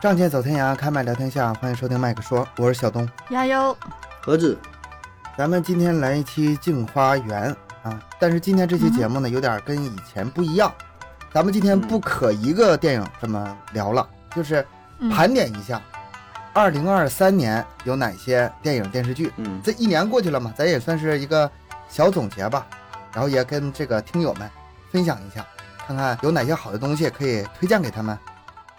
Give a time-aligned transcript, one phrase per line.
[0.00, 3.06] 仗剑走天涯，开麦聊天下，欢迎收听麦克说，我是小东。
[3.28, 3.76] 加油！
[4.22, 4.56] 何止？
[5.36, 7.54] 咱们今天来一期《镜花缘》
[7.86, 10.72] 啊，但是今天这期节目呢，有点跟以前不一样。
[11.34, 14.66] 咱们今天不可一个电影这么聊了，就是
[15.10, 15.78] 盘点一下，
[16.54, 19.30] 二零二三年有哪些电影电视剧。
[19.36, 21.50] 嗯，这一年过去了嘛，咱也算是一个
[21.90, 22.66] 小总结吧，
[23.12, 24.48] 然后也跟这个听友们
[24.90, 25.44] 分享一下，
[25.86, 28.18] 看看有哪些好的东西可以推荐给他们，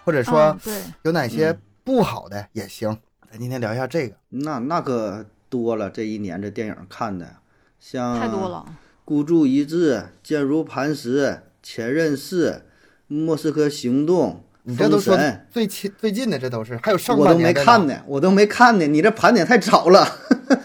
[0.04, 2.96] 或者说对有哪些不好的也行。
[3.30, 7.36] 咱今天聊一下这个，那那可多了，这一年这电影看的，
[7.80, 8.64] 像太多了。
[9.04, 12.62] 孤注一掷、坚如磐石、前任四、
[13.08, 18.86] 莫斯科行动、你这都说封神最近最近的，这都是还有上我都没看呢，我都没看呢。
[18.86, 20.04] 你这盘点太早了，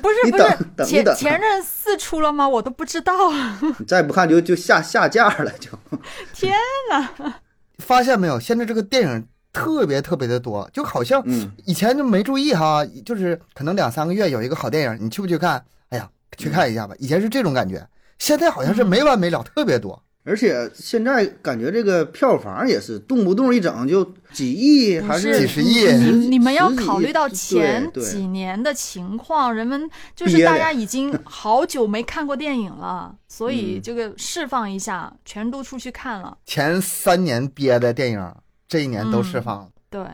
[0.02, 2.48] 不是 不你等是前前任四出了吗？
[2.48, 3.60] 我都不知道啊！
[3.80, 5.72] 你再不看就就下下架了，就
[6.34, 6.54] 天
[6.92, 7.42] 哪！
[7.78, 8.40] 发现没有？
[8.40, 15.64] 现在这个电影特别特别的多，就好像嗯以前就没注意哈，就是可能两三个月有一个好电影，你去不去看？
[15.90, 16.96] 哎呀，去看一下吧。
[17.00, 17.88] 以前是这种感觉，
[18.20, 20.04] 现在好像是没完没了，特别多。
[20.28, 36.38] 而且现在感觉这个票房也是动不动一整就几亿还是几十亿你你们要考虑到前几年的情况，人们就是大家已经 好久没看过电影了，所以嗯这个释放一下，全都出去看了。
[36.46, 38.36] 前三年憋的电影，
[38.68, 39.70] 这一年都释放了。
[39.90, 40.06] 对，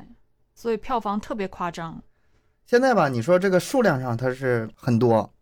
[0.53, 1.99] 所以票房特别夸张。
[2.67, 5.33] 现在吧，你说这个数量上它是很多，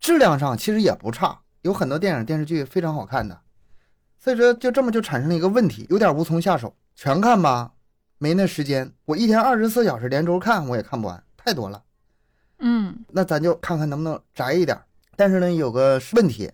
[0.00, 3.40] 质量上其实也不差，有很多电影电视剧非常好看的。
[4.18, 6.74] 所以说，就这么就产生了一个问题，有点无从下手。
[6.94, 7.72] 全看吧，
[8.18, 8.92] 没那时间。
[9.04, 11.82] 我一天二十四小时连轴看，我也看不完，太多了。
[12.58, 14.84] 嗯，那咱就看看能不能摘一点儿。
[15.14, 16.50] 但是呢，有个问题，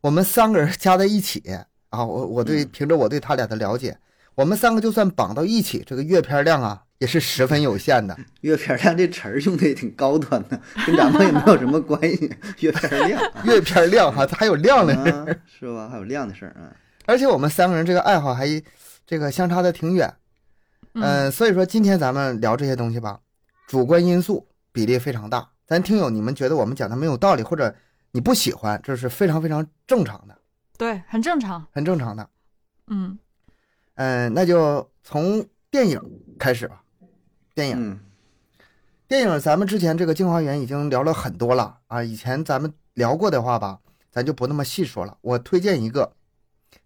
[0.00, 1.40] 我们三个人加在一起
[1.90, 3.96] 啊，我我对嗯凭着我对他俩的了解，
[4.34, 8.16] 我们三个就算绑到一起，这个阅片量啊也是十分有限的。
[8.42, 12.32] 阅片量这词儿用的也挺高端的，跟咱们也没有什么关系。
[12.58, 15.12] 阅片量啊，阅片量哈，它还有量的事儿。
[15.12, 15.88] 啊是吧？
[15.88, 16.74] 还有量的事儿啊。
[17.06, 18.46] 而且我们三个人这个爱好还
[19.06, 20.14] 这个相差的挺远，
[20.94, 23.20] 嗯、所以说今天咱们聊这些东西吧，
[23.66, 25.48] 主观因素比例非常大。
[25.66, 27.74] 咱听友你们觉得我们讲的没有道理，或者
[28.12, 30.36] 你不喜欢，这是非常非常正常的，
[30.76, 31.66] 对，很正常。
[31.72, 32.28] 很正常的。
[32.86, 33.18] 嗯
[33.94, 36.00] 嗯、那就从电影
[36.38, 36.82] 开始吧。
[37.54, 38.00] 电影，嗯
[39.06, 42.02] 电影，咱们之前这个《镜花缘》已经聊了很多了啊。
[42.02, 43.78] 以前咱们聊过的话吧，
[44.10, 45.16] 咱就不那么细说了。
[45.20, 46.12] 我推荐一个，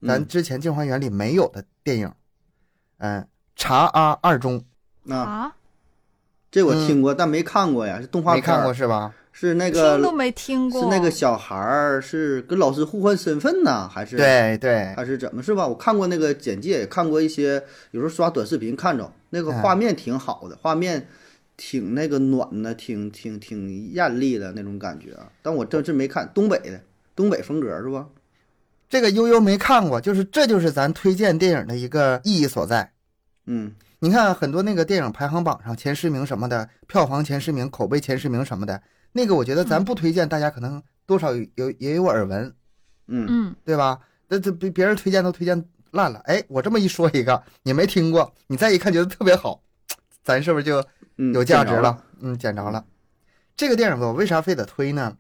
[0.07, 2.13] 咱嗯之前《镜花缘》里没有的电影，
[2.99, 3.23] 嗯，
[3.57, 4.65] 《查阿二中
[5.09, 5.57] 啊，啊，
[6.51, 8.01] 这我听过，但没看过呀。
[8.01, 9.13] 是动》，画片儿没看过，是吧？
[9.33, 10.83] 是那听都个没听过。
[10.83, 14.17] 是那个小孩儿是跟老师互换身份呢，还是？
[14.17, 15.67] 对对，还是怎么是吧？
[15.67, 21.07] 我看过那个简介，也看过一些，有时候刷短视频看着那个哎画面挺好的，画面
[21.57, 25.31] 挺那个暖的，挺挺挺艳丽的那种感觉啊。
[25.41, 26.81] 但我真是没看东北的，
[27.15, 28.07] 东北风格是吧？
[28.89, 32.93] 这个悠悠没看过，就是这就是咱推荐电影的一个意义所在。
[33.47, 38.81] 嗯你看很多那个电影排行榜上前十名什么的，票房前十名、口碑前十名什么的，
[39.13, 42.55] 那个我觉得咱不推荐，大家可能多少有有也有耳闻，
[43.09, 43.99] 嗯嗯，对吧？
[44.29, 49.61] 那这别别人推荐都推荐烂了，哎，我这么一说一个，你没听过，你再一看觉得特别好，
[50.23, 50.85] 咱是不是就
[51.17, 52.05] 嗯，有价值了？
[52.21, 52.85] 嗯，捡着了。
[53.57, 55.17] 这个电影我为啥非得推呢？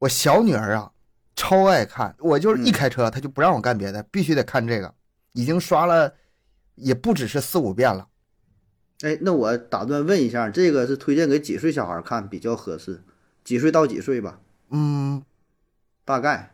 [0.00, 0.90] 我小女儿啊，
[1.36, 4.92] 超爱看，我就是一嗯开车，他就不让我干别的，必须得看这个，
[5.32, 6.14] 已经刷了，
[6.74, 8.08] 也不只是四五遍了。
[9.02, 13.04] 哎，那我打断问一下，这个是推荐给几岁小孩看比较合适？
[13.44, 14.40] 几岁到几岁吧？
[14.70, 15.22] 嗯，
[16.04, 16.50] 大概。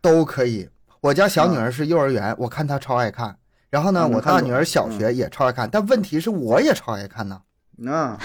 [0.00, 0.68] 都可以。
[1.00, 3.38] 我家小女儿是幼儿园，我看她超爱看。
[3.70, 7.42] 然后呢，我大女儿小学也超爱看，但问题是我也超爱看呢。
[7.76, 8.16] 那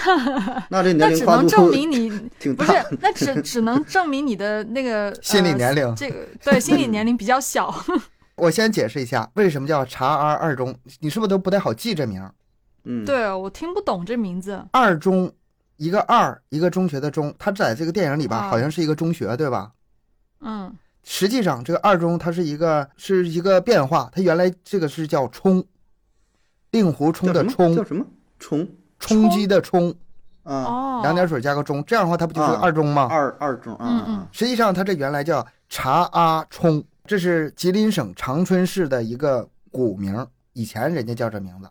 [0.68, 7.74] 那这年 那只能龄跨度证明 你挺不是。，那只只能证明你的那个 心理呃年龄这个对心理年龄比较小。
[8.36, 12.32] 我先解释一下为什么叫查二二中，你是不是都不太好记这名儿？
[12.84, 14.64] 嗯，对我听不懂这名字。
[14.72, 15.30] 二中，
[15.76, 19.72] 一个二，一个中学的中，它在这个电影里吧，啊好像是一个中学，对吧？
[20.40, 25.62] 嗯实际上，这个二中它是一个是一个变化，它原来这个是叫冲，
[26.70, 28.06] 令狐冲的冲叫，什么？
[28.38, 28.66] 冲
[29.00, 29.90] 冲击的冲，
[30.44, 33.08] 啊，哦，两点水加个中，这样的话它不就是啊二中吗？
[33.10, 41.68] 二二中啊嗯啊啊实际上，它这原来叫查阿冲，这是吉林省长春市的一个古名，以前人家叫这名字。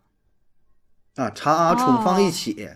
[1.21, 2.69] 啊，查阿冲哦放一起，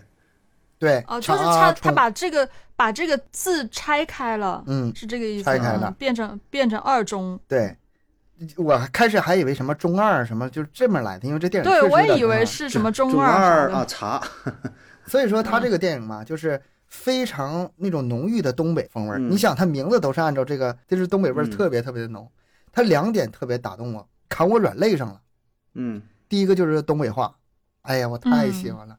[0.78, 2.46] 对，哦，就是他他把这个
[2.76, 7.38] 把这个字拆开了，嗯，是这个意思，拆开了嗯变成变成二中。
[7.48, 7.74] 对，
[8.56, 13.84] 我开始还以为什么中二什么就是这么来的，因为这电影对确实我也以为是什么中中二二啊。
[13.86, 14.20] 茶，
[15.06, 19.18] 所以说他这个电影嘛，就是非常那种浓郁的东北风味儿。
[19.18, 22.30] 嗯你想，他名字都是按照这个，就是东北味特别特别的浓。
[22.72, 25.20] 他两点特别打动我，砍我软肋上了。
[25.74, 27.36] 嗯第一个就是东北话，
[27.82, 28.96] 哎呀，我太嗯喜欢了，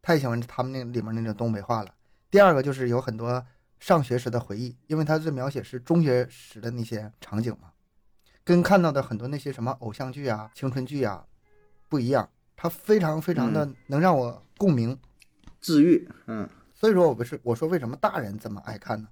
[0.00, 1.90] 太喜欢他们那里面那种东北话了。
[2.30, 3.44] 第二个就是有很多
[3.78, 7.68] 上学时的回忆，因为他这描写是中学时的那些场景嘛，
[8.48, 11.22] 跟看到的很多那些什么偶像剧啊、青春剧啊
[11.86, 14.98] 不一样，它非常非常的嗯能让我共鸣。
[15.60, 19.08] 治愈，嗯所以说我不是我说为什么大人这么爱看呢？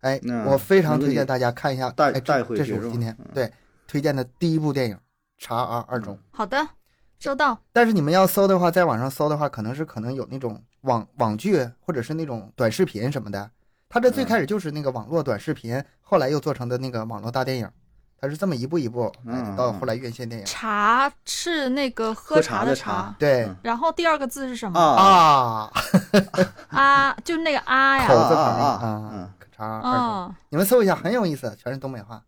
[0.00, 3.50] 哎，嗯我非常推荐大家看一下，带哎，这带回这是我今天嗯对
[3.86, 4.96] 推荐的第一部电影
[5.38, 6.14] 《查 R 二中》。
[6.30, 6.58] 好的，
[7.18, 7.58] 收到。
[7.72, 13.50] 但是你们要搜的话，在网上搜的话，可能是可能有那种网网剧或者是那种短视频什么的。
[13.88, 17.70] 它这最嗯开始就是那个网络短视频，后来又做成的那个网络大电影，
[18.20, 20.46] 它是这么一步一步哎嗯到后来院线电影。
[20.46, 24.78] 茶是那个喝喝茶的的茶对嗯然后第二个字是什么？
[24.78, 25.72] 啊啊，
[26.68, 28.28] 啊，就那个啊口呀。
[28.28, 32.22] 字旁啊啊啊嗯，查 R 二中，嗯，你们搜一下，很有意思，全是东北话。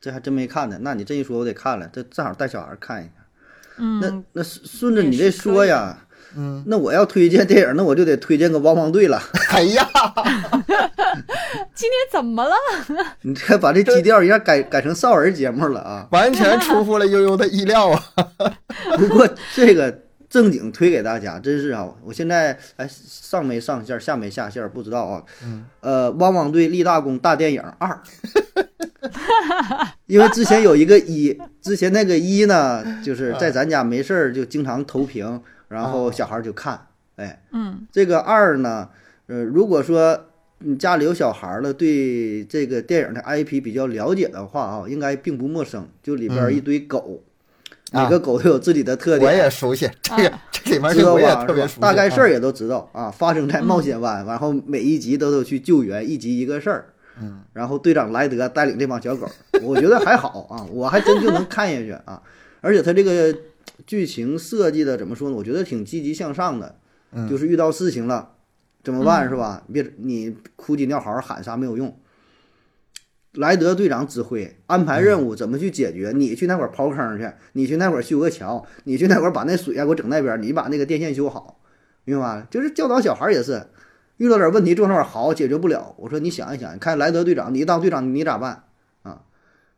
[0.00, 0.78] 这还真没看呢。
[0.80, 3.12] 那你这一说，我得看了，这正好带小孩看一下。
[3.76, 5.98] 那嗯，那那顺着你这说呀，
[6.36, 9.20] 嗯，那我要推荐电影，那我就得推荐个汪汪队了。
[9.50, 9.88] 哎呀，
[11.74, 12.54] 今天怎么了？
[13.22, 16.08] 你这把这基调一下改改成少儿节目了啊！
[16.12, 18.02] 完全出乎了悠悠的意料啊！
[18.96, 25.22] 不过这个正经推给大家，真是啊，我现在哎上没上线，下没下线，不知道啊。
[25.42, 28.00] 嗯，呃，汪汪队立大功大电影二，
[30.06, 36.86] 因为之前有一个一，之前那个一呢，就是在咱家没事儿就经常投屏，然后小孩儿就看，
[37.16, 38.88] 哎，嗯这个二呢，
[39.26, 40.26] 呃，如果说
[40.62, 45.88] 你家里有小孩儿了，对这个电影的 IP 比较了解的话啊，应该并不陌生。
[46.02, 47.22] 就里边一堆狗，
[47.92, 51.44] 啊每个狗都有自己的特点我，也熟悉这个， 这里面知道这我也吧？
[51.46, 51.80] 特别熟悉。
[51.80, 56.92] 大概事儿啊，也都知道啊，发生在冒险湾，然后每一集都有去救援，一集一个事儿。
[57.22, 59.26] 嗯，然后队长莱德带领这帮小狗，
[59.62, 62.22] 我觉得还好啊，我还真就能看下去啊。
[62.60, 63.34] 而且他这个
[63.86, 65.36] 剧情设计的怎么说呢？
[65.36, 66.74] 我觉得挺积极向上的，
[67.12, 68.30] 嗯就是遇到事情了
[68.82, 69.62] 怎么办嗯是吧？
[69.72, 71.94] 别你哭鸡尿嚎喊啥没有用。
[73.34, 76.12] 莱德队长指挥安排任务，怎么去解决？
[76.14, 81.60] 你去那块儿刨坑去，你去那块儿修个桥，你去那块儿把那水啊给我整那边儿，你把那个电线修好，
[82.04, 82.46] 明白吧？
[82.50, 83.68] 就是教导小孩儿也是，
[84.16, 88.64] 遇到点问题坐那块儿嚎解决不了，我说你想一想，你看莱德队长，你当队长你咋办
[89.02, 89.22] 啊？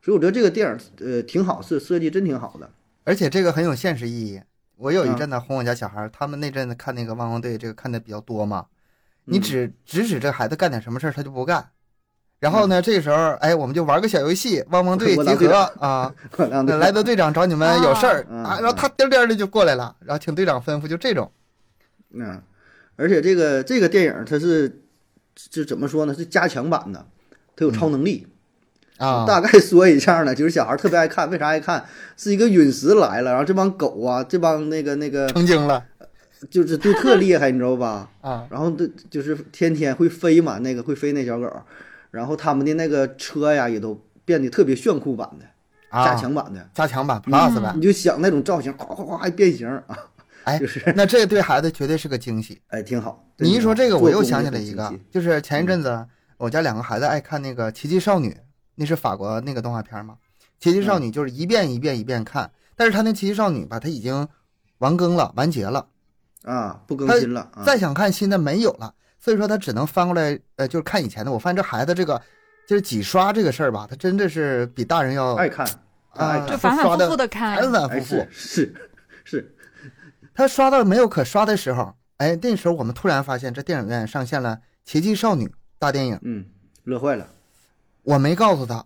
[0.00, 2.70] 所以我觉得这个电影呃挺好，是设计真挺好的。
[3.04, 4.40] 而且这个很有现实意义。
[4.76, 8.66] 我有一嗯阵子哄我家小孩儿，他们那阵子看那个汪汪队，这个看的比较多嘛。
[9.24, 11.68] 你嗯指指使这孩子干点什么事儿，他就不干。
[12.40, 21.30] 然后呢，这时候哎，我们就玩个小游戏，汪汪队 集合啊， 我让那莱德队长找你们有事儿嗯啊，然后他颠颠的就过来了，然后请队长吩咐，就这种。
[22.12, 22.42] 嗯，
[22.96, 24.82] 而且这个这个电影它是
[25.36, 26.12] 是怎么说呢？
[26.12, 27.06] 是加强版的，
[27.54, 28.26] 它有超能力。
[28.98, 31.84] 啊，大概说一下呢，就是小孩特别爱看，为啥爱看？
[32.16, 35.84] 是一个陨石来了，然后这帮狗啊，这帮那个那个，成精了
[36.50, 38.08] 就是都特厉害，你知道吧？
[38.22, 41.50] 啊，然后都就是天天会飞嘛，那个会飞那小狗，
[42.10, 45.46] 然后他们的那个车呀也都变得特别炫酷版的，
[45.88, 46.68] 啊加强版的。
[46.74, 49.98] 加强版 Plus 版，你就想那种造型，哗哗哗还变形啊，
[50.44, 52.60] 哎就是那这对孩子绝对是个惊喜。
[52.68, 53.24] 哎挺好。
[53.38, 56.06] 你一说这个，我又想起来一个就是前一阵嗯子
[56.38, 58.30] 我家两个孩子爱看那个《奇迹少女》，
[58.74, 60.14] 那是法国那个动画片嘛，
[60.58, 64.26] 《奇迹少嗯女》就是一遍一遍一遍看，但是他那《奇迹少女》吧，它已经
[64.78, 65.86] 完更了、完结了，
[66.44, 67.62] 啊，不更新了啊。
[67.64, 71.30] 再想看新的没有了，所以说他只能翻过来，呃，就是看以前的。
[71.30, 72.20] 我发现这孩子这个
[72.66, 75.66] 就是几刷这个事儿吧，他真的是比大人要爱看，
[76.10, 77.56] 啊看，就反反复复的看。
[77.56, 78.62] 反反哎复复是。
[78.64, 78.74] 是
[79.24, 79.56] 是，
[80.34, 85.46] 他刷到没有可刷的时候，哎，那时候我们突然发现这电影院上线了《奇迹少女》
[85.78, 86.44] 大电影，嗯，
[86.84, 87.26] 乐坏了。
[88.02, 88.84] 我没告诉他，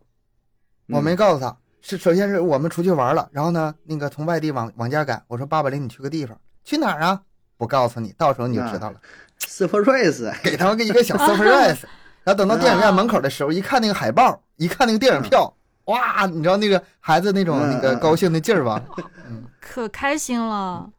[0.88, 7.22] 我嗯没告诉他，是首先是我们出去玩了，然后呢，那个从外地往往家赶，我说爸爸领你去个地方，去哪儿啊？
[7.56, 9.00] 不告诉你，到时候你就知道了。
[9.40, 11.82] surprise，给他们一个小 surprise，
[12.24, 18.82] 然后等到电影院门口的时候，一看那个海报，一看那个电影票，哇，你知道那个孩子那种嗯那个高兴的劲儿吧？
[19.60, 20.90] 可开心了。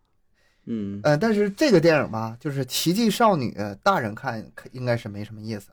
[0.65, 5.69] 嗯，呃，但是这个电影吧，就是《奇迹少女》，大人看可应该是没什么意思，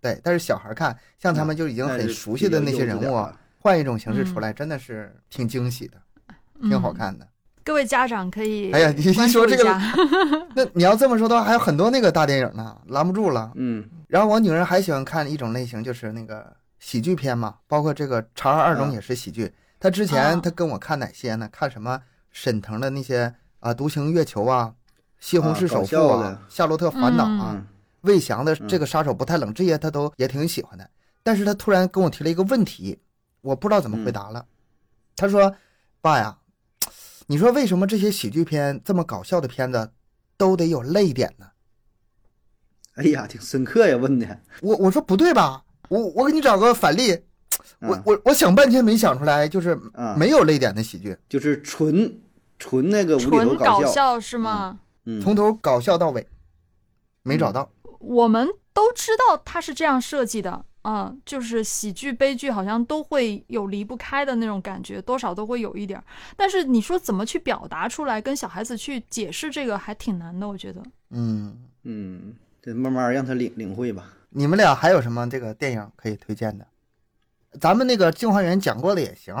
[0.00, 5.96] 对，但是小孩看，像他们就已经很熟悉的那些人物，啊，换一种形式出来，真的是挺惊喜的，
[6.68, 6.94] 挺好嗯。
[6.94, 7.26] 看的。
[7.64, 9.64] 各位家长可以哎呀你一说这个
[10.54, 13.50] 那你要这么说的话，还有很多那个大电影呢，拦不住了。
[13.54, 21.48] 嗯然后我女儿还喜欢看一种类型，就是那个喜剧片嘛，包括这个《长安二中》嗯也是喜剧，他之前啊他跟我看哪些呢？
[21.50, 24.72] 看什么沈腾的那些啊，《独行月球》啊，
[25.18, 27.66] 《西红柿首富》啊夏洛特烦恼》啊，嗯
[28.02, 30.86] 魏翔的这个杀手不太冷，这些他都也挺喜欢的。
[31.22, 32.98] 但是他突然跟我提了一个问题，
[33.40, 34.44] 我不知道怎么回答了。
[35.16, 35.52] 他说
[36.02, 36.36] ：“爸呀，
[37.26, 39.92] 你说为什么这些喜剧片这么搞笑的片子
[40.36, 41.46] 都得有泪点呢
[42.96, 45.64] 哎呀，挺深刻呀，问的。？”我我说不对吧？
[45.88, 47.12] 我我给你找个反例，
[47.80, 52.20] 我嗯我我想半天没想出来，就是啊，没有泪点的喜剧，就是纯
[52.58, 54.78] 纯那个无厘头纯搞笑，笑是吗？
[55.06, 56.26] 嗯，从头搞笑到尾，
[57.22, 57.70] 没找到。
[57.98, 66.04] 我们都知道它是这样设计的，啊，就是喜剧、悲剧好像都会有离不开的那种感觉，多少都会有一点儿。
[66.36, 70.82] 但是你说怎么去表达出来，跟小孩子去解释这个还挺难的，我觉得。
[71.08, 74.12] 嗯，嗯，得慢慢让他领领会吧。
[74.28, 76.66] 你们俩还有什么这个电影可以推荐的？
[77.58, 79.34] 咱们那个《镜花缘》讲过的也行，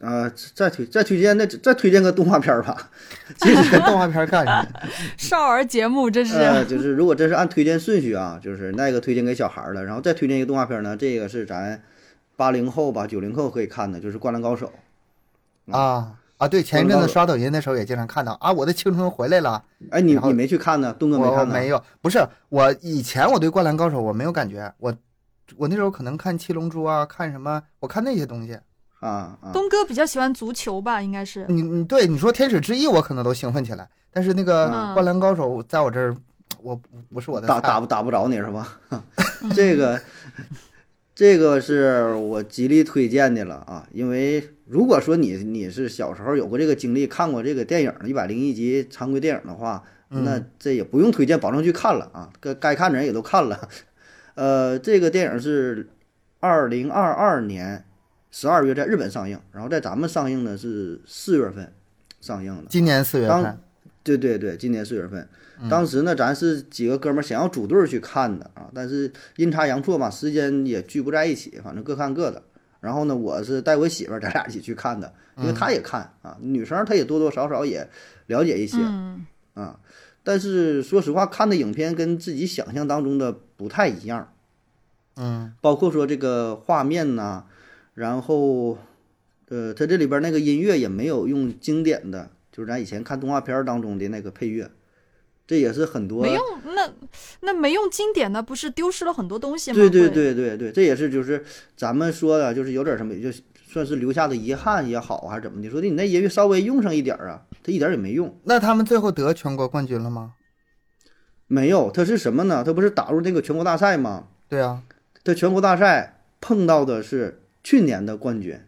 [0.00, 2.90] 啊，再推再推荐那再推荐个动画片儿吧。
[3.36, 4.80] 这个 动画片干什么？
[5.18, 11.82] 少儿节目这是，呃，就是如果真是按推荐顺序啊，就是那个推荐给小孩儿了，然后再推荐一个动画片儿呢，这个是咱
[12.36, 14.72] 八零后吧九零后可以看的，就是《灌篮高手》。
[15.76, 16.46] 啊啊！
[16.46, 19.64] 对，前一阵子刷抖音的时候也经常看到啊，我的青春回来了。
[19.90, 20.94] 哎，你你没去看呢？
[20.96, 21.52] 东哥没看呢？
[21.52, 24.94] 没有，不是我以前我对《灌篮高手》我没有感觉，我
[25.56, 28.56] 我那时候可能看《七龙珠》啊，看什么，我看那些东西。
[29.00, 31.46] 啊啊，东哥比较喜欢足球吧，应该是。
[31.48, 36.16] 你你对你说《天使之翼》，我可能都兴奋起来，但是那个嗯《灌篮高手》在我这儿，
[36.62, 38.78] 我不不是我的打打不打不着你是吧？
[39.54, 40.00] 这个
[41.14, 53.68] 这个是我极力推荐的了啊，因为如果说你你是小时候有过这个经历，看过这个电影一百零一集常规电影的话，那这也不用推荐，保证去看了啊，该该看的人也都看了。
[54.34, 55.88] 呃，这个电影是
[56.40, 57.84] 二零二二年
[58.30, 61.72] 十二月在日本上映，然后在咱们上映呢是四月份
[62.20, 62.64] 上映的。
[62.68, 63.58] 今年四月份，
[64.02, 65.28] 对对对，今年四月份，
[65.60, 72.42] 嗯当时呢，咱是几个哥们儿想要组队儿去看的啊，但是阴差阳错吧，时间也聚不在一起，反正各看各的。
[72.80, 77.88] 然后呢，我是带我媳妇儿，咱俩一起去看的，因为她也看啊，女生她也多多少少也
[78.26, 79.80] 了解一些嗯，啊。
[80.22, 84.32] 但是说实话，看的影片跟自己想象当中的不太一样，
[85.16, 87.46] 嗯包括说这个画面呐、
[87.98, 88.78] 然后，
[89.48, 94.70] 呃，它这里边那个音乐也没有用经典的，就是咱以前看动画片儿当中的那个配乐，
[95.48, 96.40] 这也是很多没用，
[96.76, 96.92] 那
[97.40, 99.76] 那没用经典的，不是丢失了很多东西吗？
[99.76, 101.44] 对对，对对对，这也是就是
[101.76, 103.32] 咱们说的，就是有点什么，就
[103.66, 110.34] 算是留下的遗憾也好，还是怎么的，说的你那音乐稍微用上一点儿啊，它一点儿也没用，那他们最后得全国冠军了吗？
[111.48, 112.62] 没有，他是什么呢？
[112.62, 114.28] 他不是打入那个全国大赛吗？
[114.48, 114.84] 对啊，
[115.24, 118.58] 它全国大赛碰到的是去年的冠军。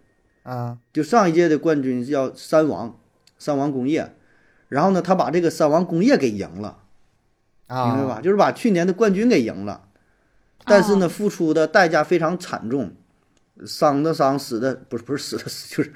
[0.42, 0.76] 啊。
[0.92, 2.98] 就上一届的冠军叫三王，
[3.38, 4.14] 三王工业，
[4.68, 6.76] 然后呢，他把这个三王工业给赢了，
[7.66, 8.20] 啊，明白吧？
[8.20, 9.84] 就是把去年的冠军给赢了，
[10.66, 12.92] 但是呢，哦付出的代价非常惨重，
[13.64, 15.92] 伤的伤，死的不是不是死的死， 就是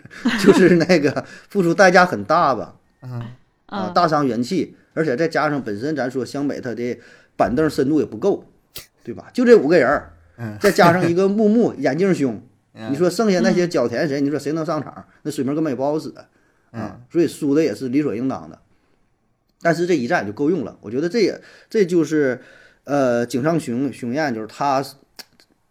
[0.46, 3.36] 就是那个 付出代价很大吧，啊。
[3.66, 6.98] 啊，嗯，大伤元气，而且再加上本身咱说湘北他的
[7.36, 8.44] 板凳深度也不够，
[9.02, 9.28] 对吧？
[9.34, 10.12] 就这五个人儿。
[10.36, 12.40] 嗯，再加上一个木木 眼镜兄。
[12.74, 14.20] 嗯你说剩下那些脚田谁？
[14.20, 15.06] 你说谁能上场？
[15.22, 16.12] 那水平根本也不好使
[16.72, 18.58] 啊，所以输的也是理所应当的。
[19.62, 21.40] 但是这一战就够用了，我觉得这也
[21.70, 22.40] 这就是
[22.82, 24.84] 呃井上雄雄彦就是他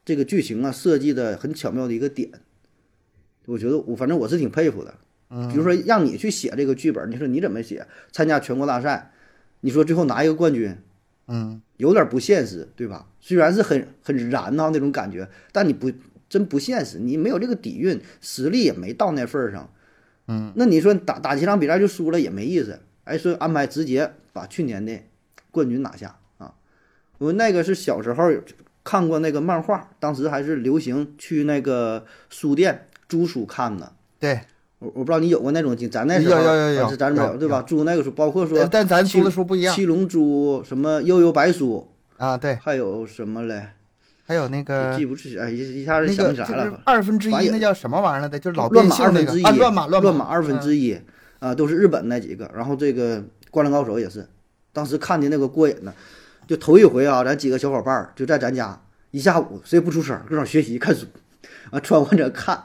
[0.05, 2.29] 这个剧情啊设计的很巧妙的一个点。
[3.45, 4.95] 我觉得我反正我是挺佩服的。
[5.51, 7.86] 比如说让你去写这个剧本，你说你怎么写？
[8.12, 9.12] 参加全国大赛，
[9.62, 10.77] 你说最后拿一个冠军，
[11.27, 13.07] 嗯有点不现实，对吧？
[13.19, 15.91] 虽然是很很燃呐那种感觉，但你不
[16.34, 19.70] 真不现实，你没有这个底蕴，实力也没到那份儿上。
[20.28, 22.80] 嗯，那你说打打几场比赛就输了也没意思。
[23.04, 24.98] 哎，说安排直接把去年的
[25.52, 26.56] 冠军拿下啊！
[27.20, 28.32] 我那个是小时候
[28.84, 33.92] 看过那个漫画，当时还是流行去那个书店租书看呢。
[34.20, 34.42] 对，
[34.80, 37.62] 我我不知道你有过那种经，咱那时候有有有有咱没有对吧？
[37.62, 43.68] 租那个书，包括说呃但咱七读的书不一样七龙珠什么悠悠白书，啊，对，还有什么嘞？
[44.25, 46.82] 还有那个记不住，哎，一一下子想不起来了。
[46.86, 48.39] 二分之一，那叫什么玩意儿来的？
[48.39, 50.98] 就是老乱码变性那二分之一，个啊，乱码乱码二分之一
[51.39, 52.50] 啊，都是日本那几个。
[52.56, 53.20] 然后这个
[53.51, 54.27] 《灌篮高手》也是，
[54.72, 55.94] 当时看的那个过瘾呢。
[56.46, 58.77] 就头一回啊，咱几个小伙伴儿就在咱家
[59.12, 61.06] 一下午，谁也不出声，搁那儿学习看书，
[61.72, 62.62] 啊，穿完着看，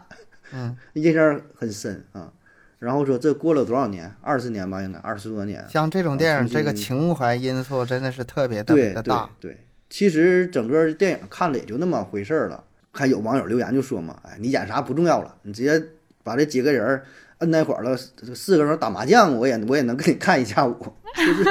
[0.53, 2.33] 嗯， 印象很深啊。
[2.81, 4.13] 然后说这过了多少年？
[4.21, 5.65] 二十年吧，应该二十多年。
[5.71, 9.31] 像这种电影，这个情怀因素真的是特别特别对对的大。
[9.39, 9.59] 对，
[9.91, 12.65] 其实整个电影看了也就那么回事儿了。
[12.91, 15.81] 还有网友留言就说嘛，哎，你演啥不重要了，你直接
[16.25, 17.01] 把这几个人
[17.39, 20.75] 摁在一块儿了，四个人打麻将，我也我也能跟你看一下午，
[21.15, 21.45] 就是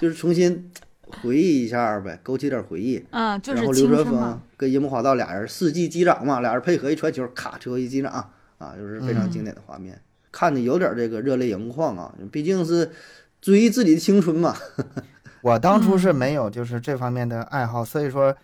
[0.00, 0.70] 就是重新
[1.22, 3.04] 回忆一下呗，勾起点回忆。
[3.10, 4.42] 嗯，就然是后刘哲峰青春嘛。
[4.56, 8.12] 跟樱木花道俩人四季击掌嘛，俩人配合一传球，咔，最后一击掌
[8.58, 12.88] 啊，就是非常经典的画面，看的有点这个热泪盈眶啊，毕竟是
[13.40, 14.54] 追忆自己的青春嘛。
[15.42, 18.34] 我当初嗯是没有就是这方面的爱好，所以说，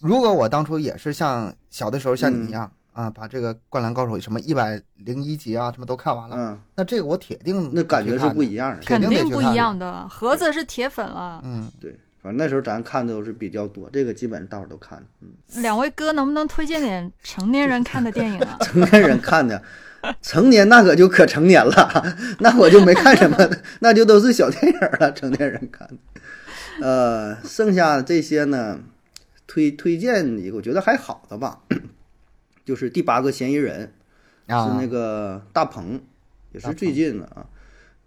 [0.00, 8.42] 如果我当初也是像小的时候像你一样、啊，把这个《灌篮高手》什么一百零一集啊什么都看完了，嗯，那这个我铁定那感觉是不。
[8.42, 8.80] 一样的。
[8.80, 11.40] 铁定得肯定不一样的，盒子是铁粉了。
[11.44, 15.02] 嗯，对，反正那时候咱看的都是比较多，这个基本上大伙儿都看。
[15.20, 15.28] 嗯，
[15.62, 18.56] 两位哥能不能推荐点成年人看的电影啊？
[18.62, 19.60] 成年人看的，
[20.22, 22.04] 成年那可就可成年了，
[22.38, 23.36] 那我就没看什么，
[23.80, 25.94] 那就都是小电影了，成年人看的。
[26.80, 28.80] 呃，剩下这些呢，
[29.46, 31.62] 推推荐一个我觉得还好的吧，
[32.64, 33.92] 就是第八个嫌疑人，
[34.46, 36.00] 啊，是那个大鹏，
[36.52, 37.46] 也是最近的啊，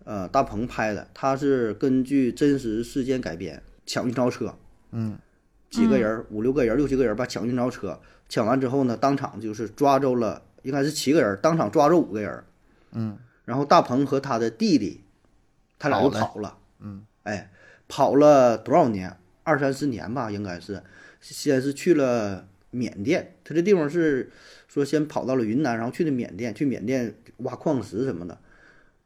[0.04, 4.56] 呃，大鹏拍的，他是根据真实事件改编，抢运钞车，
[4.92, 5.18] 嗯，
[5.70, 12.44] 几个人儿，五六个人，六七个人儿吧，抢运钞车，抢完之后呢，当场就是抓着了，应该是七个人，当场抓住五个人，
[12.92, 15.02] 嗯，然后大鹏和他的弟弟，
[15.78, 17.52] 他俩就跑了跑了，嗯，哎，
[17.90, 19.14] 跑了多少年？
[19.44, 20.82] 二三十年吧，应该是，
[21.20, 24.32] 先是去了缅甸，他这地方是
[24.68, 28.38] 说先跑到了云南，然后去的缅甸，去缅甸挖矿石什么的，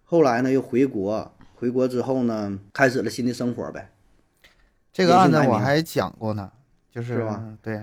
[0.04, 3.90] 后来呢又回国，回国之后呢，开始了新的生活呗。
[4.92, 6.52] 这个案子我还讲过呢，
[6.92, 7.42] 就是是吧？
[7.62, 7.82] 对，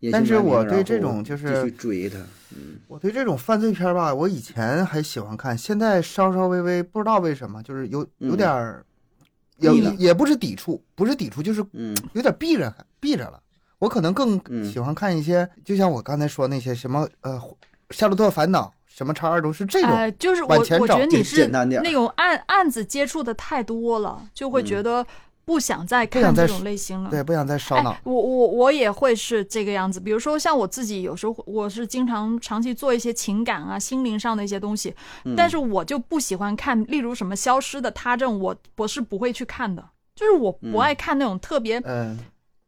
[0.00, 2.18] 野但是我对这种就是追他，
[2.88, 8.84] 我对这种犯罪片儿吧，我以前还喜欢看，现在稍稍微微不知道为什么，就是有有嗯点儿，
[9.58, 11.96] 也也不是抵触，不是抵触，就是嗯。
[12.12, 13.40] 有点避着避着了。
[13.78, 14.64] 我可能更嗯。
[14.70, 17.32] 喜欢看一些，就像我刚才说那些什么呃
[17.90, 24.84] 《夏洛特烦恼》什么叉二都是这种，哎，就是我我觉得你是简单点儿那种案案子接触的太多了，就会觉嗯。
[24.84, 25.06] 得
[25.44, 27.10] 不想再看这种类型了。
[27.10, 28.00] 对，不想再烧脑哎。
[28.04, 29.98] 我我我也会是这个样子。
[29.98, 39.84] 比如说像我自己，有时候我是经常长期做一些情感啊、心灵上的一些东西，嗯但是我就不喜欢看，例如什么消失的他证，我我是不会去看的。
[40.14, 42.18] 就是我不嗯爱看那种特别、嗯，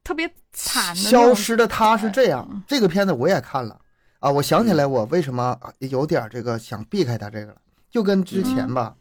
[0.03, 1.35] 特别惨的消。
[1.35, 3.79] 失的他是这嗯样，这个片子我也看了
[4.19, 7.57] 啊，我想起来我为什么有点这个想避开他这个了，
[7.91, 8.97] 就跟之前嗯吧，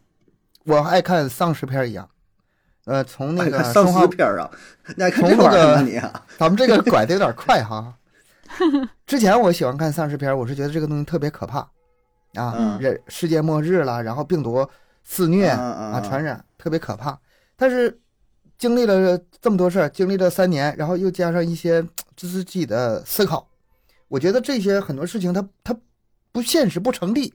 [0.64, 2.06] 我爱看丧尸片一样，
[2.84, 4.50] 呃，从那个丧生化尸片儿啊，
[4.96, 6.26] 那还看从这玩意儿那个呢你啊？
[6.36, 7.94] 咱们这个拐的有点快哈。
[9.06, 11.60] 之前我喜欢看丧尸片，我是觉得这个东西特别可怕
[12.34, 14.68] 啊，嗯人世界末日了，然后病毒
[15.02, 17.18] 肆虐嗯嗯啊，嗯传染特别可怕。
[17.56, 18.00] 但是
[18.58, 21.82] 经历了这么多事儿，经历了三年，然后又加上一些
[22.16, 23.48] 自自己的思考，
[24.08, 25.74] 我觉得这些很多事情它它
[26.32, 27.32] 不现实不成立，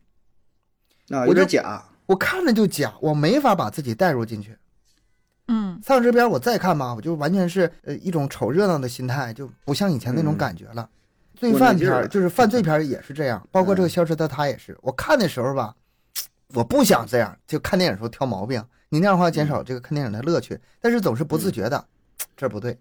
[1.10, 1.84] 啊，有点就假。
[2.06, 4.58] 我看着就假，我没法把自己带入进去。
[5.50, 10.88] 嗯丧尸片我再看吧，我就完全是呃一种瞅热闹的心态，就不像以前那种嗯感觉了。
[11.36, 14.78] 罪犯片就是犯罪片也是这样， 包括这个嗯消失的他也是。
[14.82, 15.74] 我看的时候吧，
[16.54, 18.64] 我不想这样，就看电影的时候挑毛病。
[18.90, 21.86] 你那样的话减少这个看电影的乐趣，但是总是不自觉的，
[22.36, 22.78] 这不对。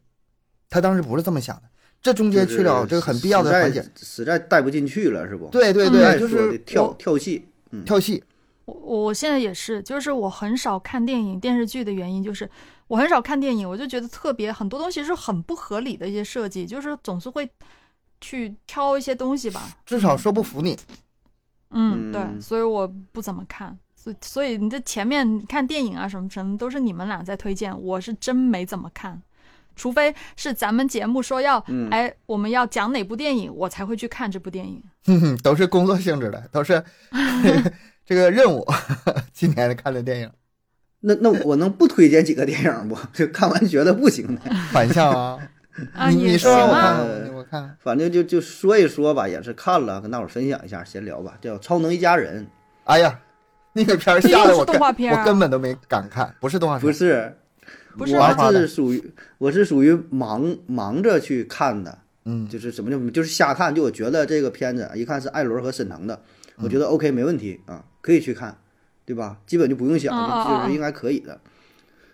[0.71, 1.63] 他当时不是这么想的，
[2.03, 3.85] 这中间去了这个很必要的环节。
[3.97, 5.49] 实在带不进去了，是不？
[5.49, 8.23] 对对嗯对，就是的跳跳戏，嗯，跳戏，
[8.69, 12.49] 我我现在也是，就是我很少看电影、电视剧的原因，就是
[12.87, 17.49] 我很少看电影，我就觉得特别很多东西是很不合理的一些设计，就是总是会
[18.21, 19.71] 去挑一些东西吧。
[19.87, 20.77] 至少说不服你。
[21.71, 23.79] 嗯，嗯对，所以我不怎么看。
[23.95, 29.21] 所以所以你这前面看电影啊什么什么都是你们俩在推荐，我是真没怎么看，
[29.77, 34.83] 除非是咱们节目说要，嗯哎，我们要讲哪部电影，我才会去看这部电影。
[35.05, 36.83] 哼哼，都是工作性质的，都是
[38.09, 38.67] 这个任务。
[39.35, 40.31] 今年看的电影
[41.01, 42.97] 那那我能不推荐几个电影不？
[43.13, 44.41] 就看完觉得不行的，
[44.73, 45.39] 反向啊，
[45.93, 52.45] 啊，你你说我啊，看，我看反正就就说一说吧，也是看了，跟大伙儿分享一下，闲聊吧，叫《超能一家人》，
[52.85, 53.21] 哎呀，
[53.75, 57.37] 那个片儿吓得我动画片啊我根本都没敢看，不是动画片，不是，
[57.99, 66.21] 不是我是属于我是属于忙忙着去看的，嗯，就是什么叫就是瞎看，就我觉得这个片子一看是艾伦和沈腾的，
[66.63, 68.59] 我觉得 OK 没问题啊，可以去看，
[69.05, 69.41] 对吧？
[69.47, 70.13] 基本就不用想，
[70.45, 71.41] 就是应该可以的。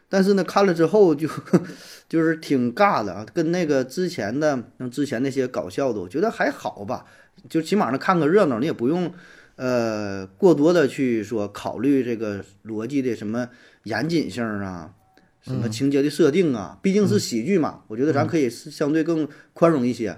[0.09, 1.29] 但是呢，看了之后就
[2.09, 7.05] 就是挺尬的啊，跟那个之前的像之前那些搞笑的，我觉得还好吧，
[7.49, 9.13] 就起码呢看个热闹，你也不用
[9.57, 13.49] 呃过多的去说考虑这个逻辑的什么
[13.85, 14.95] 严谨性啊，
[15.41, 20.17] 什么嗯情节的设定啊，毕竟是喜剧嘛，我觉得咱可以是相对更宽容一些，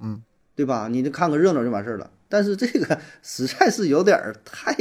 [0.00, 0.22] 嗯，
[0.54, 0.88] 对吧？
[0.88, 2.10] 你就看个热闹就完事儿了。
[2.28, 4.72] 但是这个 实在是有点儿太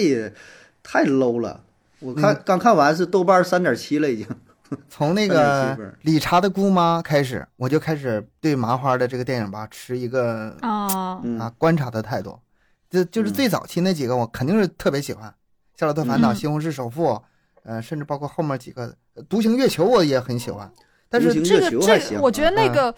[0.84, 1.64] 太 low 了。
[2.00, 4.28] 我看、嗯刚看完是豆瓣三点七了，已经。
[4.90, 12.38] 从那个理查的姑妈开始，我就开始对麻花的这个电影吧持一个啊，嗯啊观察的态度。
[12.90, 15.30] 就就是嗯最早期那几个，我肯定是特别喜欢，
[15.80, 17.06] 《夏洛特烦恼》嗯西红柿首富》，
[17.64, 18.90] 呃，甚至包括后面几个
[19.30, 20.70] 《独行月球》，我也很喜欢。
[21.10, 22.94] 但是这个这个，我觉得啊那个、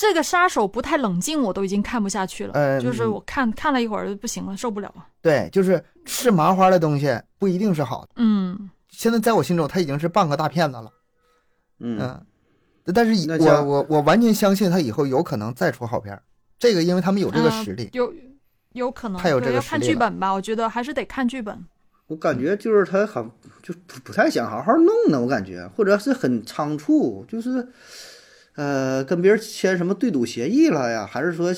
[0.00, 2.52] 这个杀手不太冷静，我都已经看不下去了。
[2.54, 5.04] 呃就是我看看了一会儿不行了，受不了了。
[5.20, 8.10] 对，就是吃麻花的东西不一定是好的。
[8.14, 10.88] 嗯现在在我心中，他已经是半个大骗子了。
[11.80, 12.26] 嗯，嗯，
[12.94, 16.22] 但是以我我我完全相信他以后有可能再出好片儿。
[16.60, 17.90] 这个，因为他们有这个嗯实力。
[17.92, 18.14] 有
[18.74, 20.30] 有可能，他有这个看实力了剧本吧。
[20.32, 21.58] 我觉得还是得看剧本。
[22.06, 23.28] 我感觉就是他好
[23.64, 27.66] 就不不太想好好弄呢，我感觉，或者是很仓促，就是。
[28.58, 31.06] 呃，跟别人签什么对赌协议了呀？
[31.08, 31.54] 还是说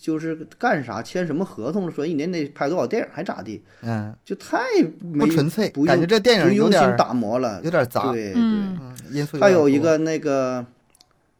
[0.00, 1.92] 就是干啥签什么合同了？
[1.92, 3.62] 说一年得拍多少电影还咋地？
[3.82, 4.58] 嗯，就太
[5.02, 8.12] 没不纯粹，不用感觉这电影有点打磨了，有点杂。
[8.12, 9.38] 对对。
[9.38, 10.64] 还有一个那个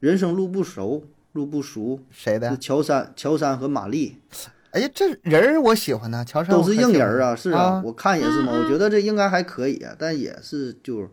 [0.00, 2.54] 人生路不熟，路不熟，谁的？
[2.58, 4.18] 乔杉、乔杉和玛丽
[4.72, 11.08] 哎呀，这人儿我喜欢呢，乔杉都是硬人儿啊，是啊，我看也是嘛，我觉得这应该还可以啊，但也是就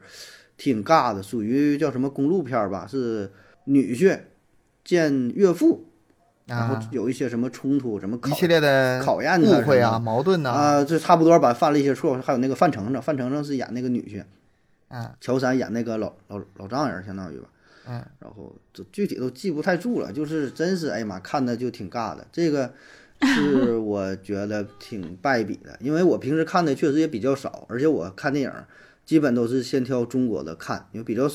[0.57, 3.31] 挺尬的，属于叫什么公路片儿吧，是
[3.65, 4.19] 女婿
[4.83, 5.85] 见岳父，
[6.45, 14.23] 然后啊，有一些什么冲突，什么考一系列的考验他误会啊、矛盾呐，啊，这差不多吧，犯了一些错误，还有那个范丞丞，范丞丞是演那个女婿，
[14.89, 17.49] 嗯乔杉演那个老老老丈人，相当于吧。
[17.87, 22.25] 嗯，然后这具体都记不太住了，就是真是哎呀妈，看的就挺尬的。
[22.31, 22.73] 这个
[23.21, 28.51] 是我觉得挺败笔的，因为我平时看的确实也比较少，而且我看电影
[29.05, 31.29] 基本都是先挑中国的看，因为比较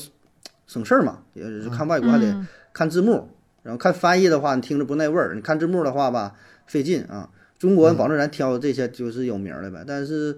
[0.71, 3.27] 省省事儿嘛，也是看外国还得嗯看字幕，
[3.61, 7.29] 然后看翻译的话，你听着不耐味儿；你看字幕的话吧，费劲啊。
[7.59, 10.37] 中国保证咱挑这些就是有名儿的呗，但是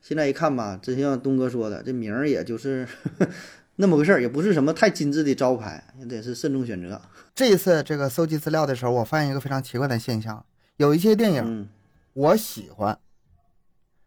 [0.00, 2.86] 现在一看吧，真像东哥说的，这名儿也就是
[3.76, 7.00] 那么回事儿，也不是什么太精致的招牌，也得是慎重选择。
[7.34, 11.68] 这一次这个搜集资料的时候，我发现一个非常奇怪的现象，有一些电影嗯
[12.14, 12.98] 我喜欢，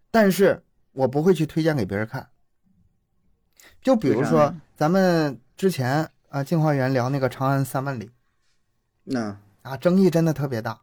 [0.09, 2.29] 但是我不会去推荐给别人看。
[3.81, 8.11] 就比如说咱们之前啊，镜花缘聊那个《长安三万里。
[9.05, 10.81] 那》啊，争议真的特别大。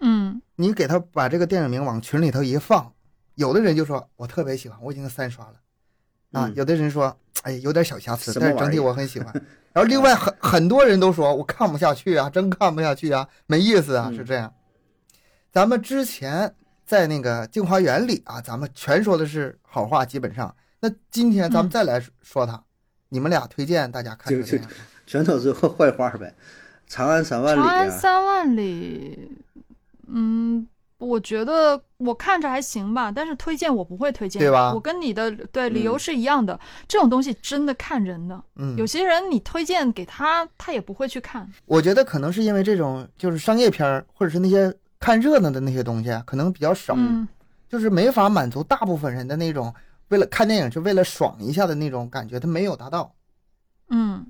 [0.00, 0.40] 嗯。
[0.56, 2.92] 你给他把这个电影名往群里头一放，
[3.34, 5.54] 有的人就说我特别喜欢，我已经三刷了。
[6.32, 6.54] 啊；嗯。
[6.54, 9.32] 有的人说哎有点小瑕疵，但是整体我很喜欢。
[9.72, 14.16] 然后另外很很多人都说我看不下去啊，真看不下去啊，没意思啊，嗯。
[14.16, 14.52] 是这样。
[15.52, 16.52] 咱们之前
[16.84, 20.54] 在那个镜花缘里啊，咱们全说的是好话，基本上。
[20.80, 21.70] 那今天咱们嗯。
[21.70, 22.62] 再来说它，
[23.14, 24.76] 你们俩推荐大家看就就这个电影。
[25.06, 26.34] 全都是坏话呗。
[26.88, 29.30] 长安三万里长安啊，三万里，
[30.08, 30.66] 嗯，
[30.98, 41.48] 我觉得我看着还行吧，但是推荐我不会推荐，对吧我跟你的对理由嗯是一样的，这种东西真的看人的，嗯，有些人你推荐给他，他也不会去看。
[41.66, 47.28] 我觉得可能是因为这种就是商业片儿，或者是那些看热闹的那些东西啊，可能比较少，嗯
[47.68, 49.74] 就是没法满足大部分人的那种
[50.08, 53.14] 为了看电影就为了爽一下的那种感觉，他没有达到。
[53.88, 54.26] 嗯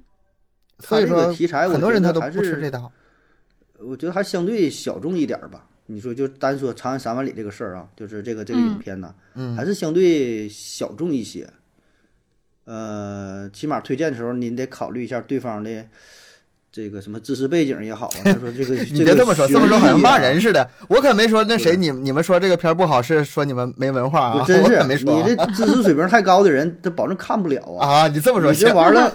[0.80, 2.90] 所以说，题材很多人他都不吃这套。
[3.78, 5.68] 我觉得还相对小众一点吧。
[5.86, 11.48] 你说就单说《长安三万里》这个事儿啊，就是这个这个影嗯片呢，嗯还是相对小众一些。
[12.64, 15.86] 呃，起码推荐的时候，您得考虑一下对方的
[16.74, 18.18] 这个什么知识背景也好啊。
[18.24, 20.40] 他说这个， 你别这么说，这么说好像骂人。
[20.40, 20.68] 似的。
[20.90, 27.86] 我可没说那谁，你你们说这个片儿不好是说你们没文化啊，我真是没说你这知识水平太高的人，他保证看不了啊。
[28.02, 28.08] 啊。
[28.08, 29.12] 你这么说你这玩意儿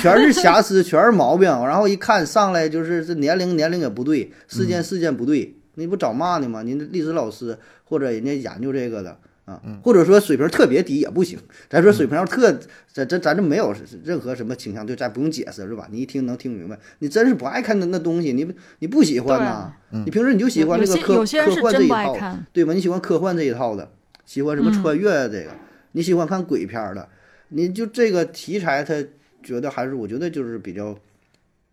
[0.00, 6.62] 全是瑕疵，全是毛病，然后一看上来就是这年龄年龄也不对，事嗯件事件不对，你不找骂呢吗？
[6.62, 11.38] 您这历史老师或者人家研究这个的啊，嗯或者说水平特别低也不行。
[11.70, 12.52] 咱说水平要特，
[12.92, 15.88] 咱咱咱这没有任何什么倾向，对，咱不用解释是吧？
[15.90, 16.78] 你一听能听明白。
[16.98, 19.72] 你真是不爱看那那东西，你不你不喜欢呐？
[19.90, 22.74] 对你平时你就喜欢这个科有些人科是真不幻这一套，对吧？
[22.74, 23.90] 你喜欢科幻这一套的，
[24.26, 25.50] 喜欢什么嗯穿越这个，
[25.92, 27.08] 你喜欢看鬼片儿的，
[27.48, 28.94] 你就这个题材，他
[29.42, 30.98] 觉得还是我觉得就是比较，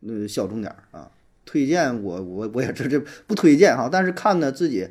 [0.02, 1.10] 嗯，小众点儿啊。
[1.46, 4.88] 推荐我我我也这这不推荐哈，但是看呢自己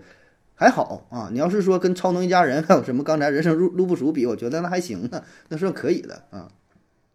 [0.63, 1.29] 还好啊。
[1.33, 6.49] 你要是说跟《超能一家人》还有什么刚才《人生路路不熟》比，我觉得那还行呢， 那算可以的啊。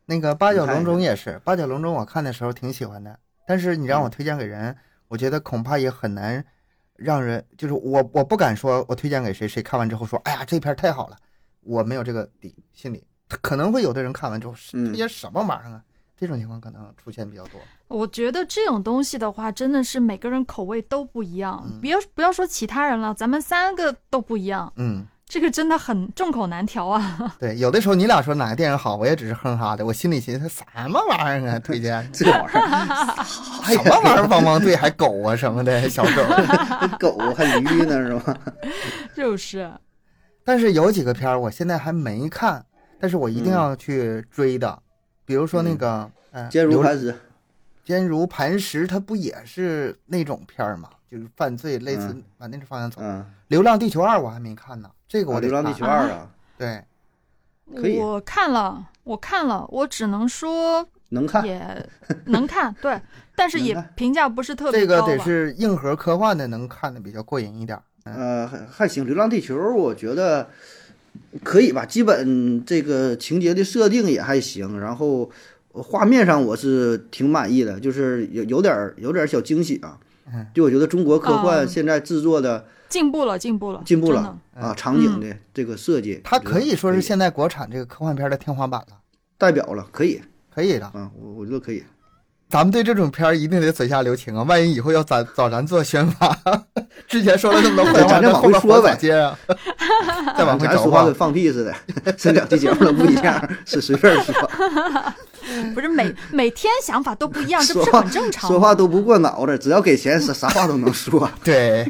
[0.05, 4.75] 那个八角笼中也是，八角笼中我看的时候挺喜欢的，但是你让我推荐给人，
[5.07, 6.43] 我觉得恐怕也很难
[6.95, 11.17] 让人，就是我我不敢说我推荐给谁，谁看完之后说，哎呀这片儿太好了，
[11.61, 15.81] 我没有这个底心理，可能会有的人看完之后，是嗯这些什么玩意儿啊，
[16.17, 17.59] 这种情况可能出现比较多。
[17.87, 21.63] 我觉得这种东西的话，真的是每个人口味都不一样。
[21.65, 27.35] 嗯不要不要说其他人了，咱们三个都不一样，嗯，这个真的很众口难调啊。
[27.39, 33.23] 对，有的时候你俩说哪个电影好，我也只是哼哈的，我心里寻思什么玩意儿啊，推荐这玩意儿，
[33.73, 36.11] 什么玩意儿汪汪队还狗啊什么的小狗。
[36.99, 38.37] 狗还驴呢是吧？
[39.15, 39.71] 就是，
[40.43, 42.65] 但是有几个片儿我现在还没看，
[42.99, 44.77] 但是我一定嗯要去追的，
[45.25, 47.15] 比如说那个嗯，坚如流磐石，
[47.87, 50.89] 坚如磐石，它不也是那种片儿吗？
[51.09, 52.99] 就是犯罪，类似嗯往那个方向走。
[53.01, 56.83] 嗯，流浪地球二》我还没看呢，这个啊我得看流浪地球二》啊，对，
[57.77, 61.89] 可以我看了，我看了，我只能说 能看，也
[62.25, 62.99] 能看，对，
[63.37, 65.17] 但是也评价不是特别高这个。
[65.17, 67.79] 得是硬核科幻的，能看的比较过瘾一点。
[68.03, 70.49] 呃，还还行，《流浪地球》我觉得
[71.41, 75.29] 可以吧，基本这个情节的设定也还行，然后呃
[75.83, 79.97] 画面上我是挺满意的，就是有有点儿有点儿小惊喜啊。
[80.33, 80.45] 嗯。
[80.53, 88.97] 就我觉得中国科幻嗯现在制作的进步了，进步了，进步了啊，场景的这个设计，它可以说是现在国产这个科幻片的天花板了，
[89.37, 90.21] 代表了，可以。
[90.53, 90.85] 可以的。
[90.87, 91.83] 啊，我我觉得可以。
[92.49, 96.33] 咱们对这种片儿一定得嘴下留情啊，万一以后要咱找咱做宣发，
[97.05, 98.95] 之前说了那么多坏话，咱就往回说呗。
[98.95, 99.37] 接啊？
[100.37, 101.03] 再往回找话咱说话。
[101.03, 101.75] 跟，放屁似的，
[102.15, 104.33] 这两期节目都不一样，是随便说，
[105.73, 108.55] 不是每 每天想法都不一样，这不是很正常吗？
[108.55, 111.29] 说话都不过脑子，只要给钱，啥啥话都能说。
[111.43, 111.85] 对，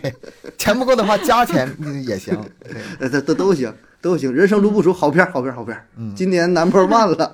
[0.57, 2.37] 钱不够的话加钱嗯也行。
[3.11, 4.31] 都都都行，都行。
[4.31, 5.87] 人生路不熟，好片儿，好片儿，好片儿。
[5.97, 7.31] 嗯，今年 number one 了。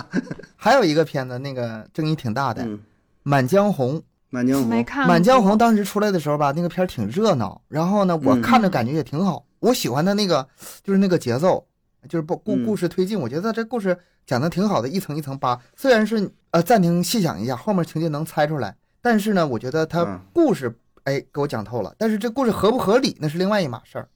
[0.55, 2.79] 还有一个片子，那个争议挺大的，嗯，
[3.23, 3.97] 满江红》。
[4.29, 4.67] 满江红。
[4.67, 10.47] 没看《满江红》当时出来的时候吧，那个片儿挺热闹，然后呢，我嗯看着感觉也挺好，我喜欢他那个
[10.83, 11.63] 就是那个节奏，
[12.09, 15.59] 就是不故嗯故事推进，我觉得这故事讲的挺好的，一层一层扒。
[15.75, 24.07] 虽然是呃暂停细想一下，后面情节能猜出来，但是呢，我觉得它嗯故事哎给我讲透了，但是这故事合不合理那是另外一码事儿。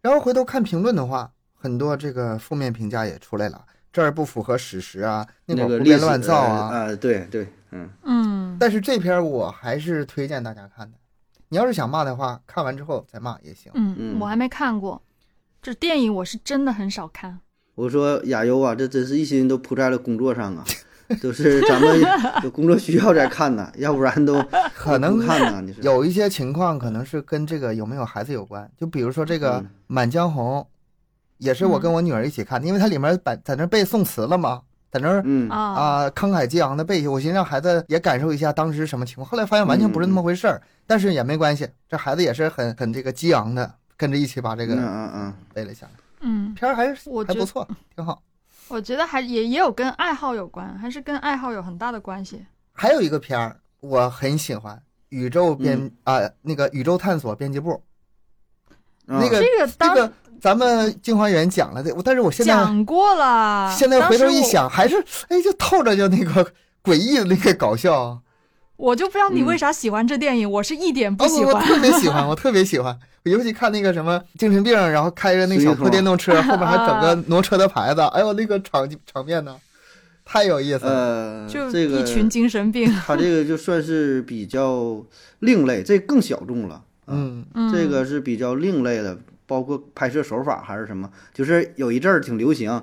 [0.00, 10.96] 然后回头看评论的话，很多这个负面评价也出来了，这儿不符合史实啊，那会儿胡编乱造啊，呃，对对，嗯，嗯，但是这篇我还是推荐大家看的。
[11.48, 13.72] 你要是想骂的话，看完之后再骂也行。
[13.74, 15.02] 嗯，嗯我还没看过。
[15.60, 17.40] 这电影我是真的很少看。
[17.78, 20.64] 我说亚优啊，这真是一心都扑在了工作上啊，
[21.22, 22.00] 都是咱们
[22.42, 24.42] 有工作需要再看呐，要不然都
[24.74, 25.60] 可能看呐。
[25.64, 30.60] 你说有一些情况可能是跟这个有没有孩子有关，就比如说这个《嗯满江红》，
[31.38, 34.60] 也是我跟我女儿一起看的，因为它里面把在那背宋词了嘛，
[34.90, 48.22] 在那儿嗯啊，啊慷慨激昂的背下，我寻思让孩子也感受一下当时什么情况，后来发现完全不是那么回事儿，但是也没关系，这孩子也是很很这个激昂的，跟着一起把这嗯个嗯嗯，背了下来，嗯，片儿还是我觉还不错，挺好。
[48.68, 52.44] 我觉得还也也有跟爱好有关，还是跟爱好有很大的关系。
[52.72, 54.76] 还有一个片儿我很喜欢，
[55.08, 57.70] 《宇宙编啊、那个宇宙探索编辑部》
[59.06, 66.52] 啊那个这这个当个咱们镜花缘讲了的，但是我现在讲过了，现在回头一想，还是哎，就透着就那个
[66.82, 68.20] 诡异的那个搞笑。
[68.78, 71.54] 我就不知道你嗯为啥喜欢这电影，我是一点不哦，喜欢。
[71.54, 72.96] 我我特别喜欢，我特别喜欢。
[73.24, 79.56] 尤其看那个什么精神病，然后开着那小破电动车， 后面还整个挪车的牌子，哎呦，那个场场面呢，
[80.24, 80.92] 太有意思了。
[80.92, 82.90] 呃，就这个一群精神病。
[83.04, 85.04] 他这个就算是比较
[85.40, 86.76] 另类，这更小众了。
[86.76, 92.82] 啊嗯嗯，这个是比较另类的，包括拍摄手法还是什么，就是有一阵儿挺流行，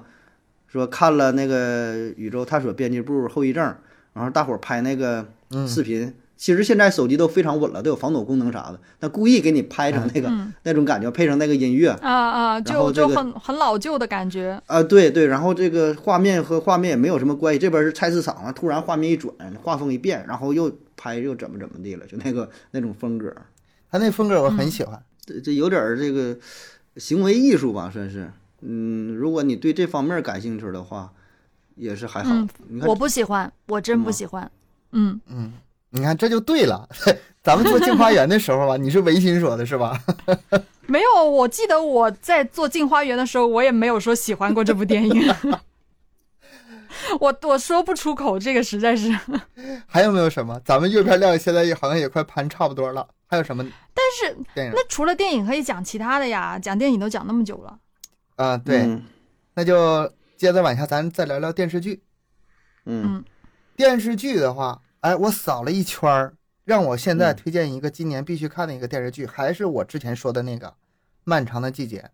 [0.67, 3.63] 说看了那个宇宙探索编辑部后遗症，
[4.13, 11.89] 然后大伙儿拍那个嗯，视频，其实现在手机都非常稳了，都有防抖功能啥的，那故意给你拍成那个、嗯那种感觉，配上那个音乐。
[12.01, 14.61] 啊啊，就就后这个很很老旧的感觉。
[14.65, 23.33] 啊，对对，然后这个画面和画面也没有什么关系，这边是菜市场啊，突然画面一转，画风一变，然后又拍又怎么怎么地了，就那个那种风格，
[23.89, 25.01] 他那风格我很喜欢。
[25.25, 26.37] 这这有点儿这个
[26.97, 28.31] 行为艺术吧，算是。
[28.61, 31.13] 嗯，如果你对这方面感兴趣的话，
[31.75, 32.33] 也是还好。
[32.33, 34.49] 嗯你看我不喜欢，我真不喜欢。
[34.95, 35.53] 嗯，嗯，
[35.89, 36.87] 你看这就对了。
[37.43, 40.01] 咱们做镜花园的时候吧，你是违心说的是吧？
[40.87, 45.35] 没有，我记得我在做《镜花园》的时候，我也没有说喜欢过这部电影。
[47.19, 49.11] 我我说不出口，这个实在是。
[49.85, 50.59] 还有没有什么？
[50.63, 53.07] 咱们阅片量现在也好像也快盘差不多了。
[53.27, 54.73] 还有什么但是电影？
[54.75, 56.57] 那除了电影，可以讲其他的呀。
[56.57, 57.77] 讲电影都讲那么久了，
[58.37, 59.03] 啊，对，嗯
[59.55, 62.01] 那就接着往下，咱再聊聊电视剧。
[62.85, 63.23] 嗯
[63.75, 70.67] 电视剧的话，哎，我扫了一圈儿，让我现在嗯推荐一个今年必须看的一个电视剧，还是我之前说的那个
[71.23, 72.09] 《漫长的季节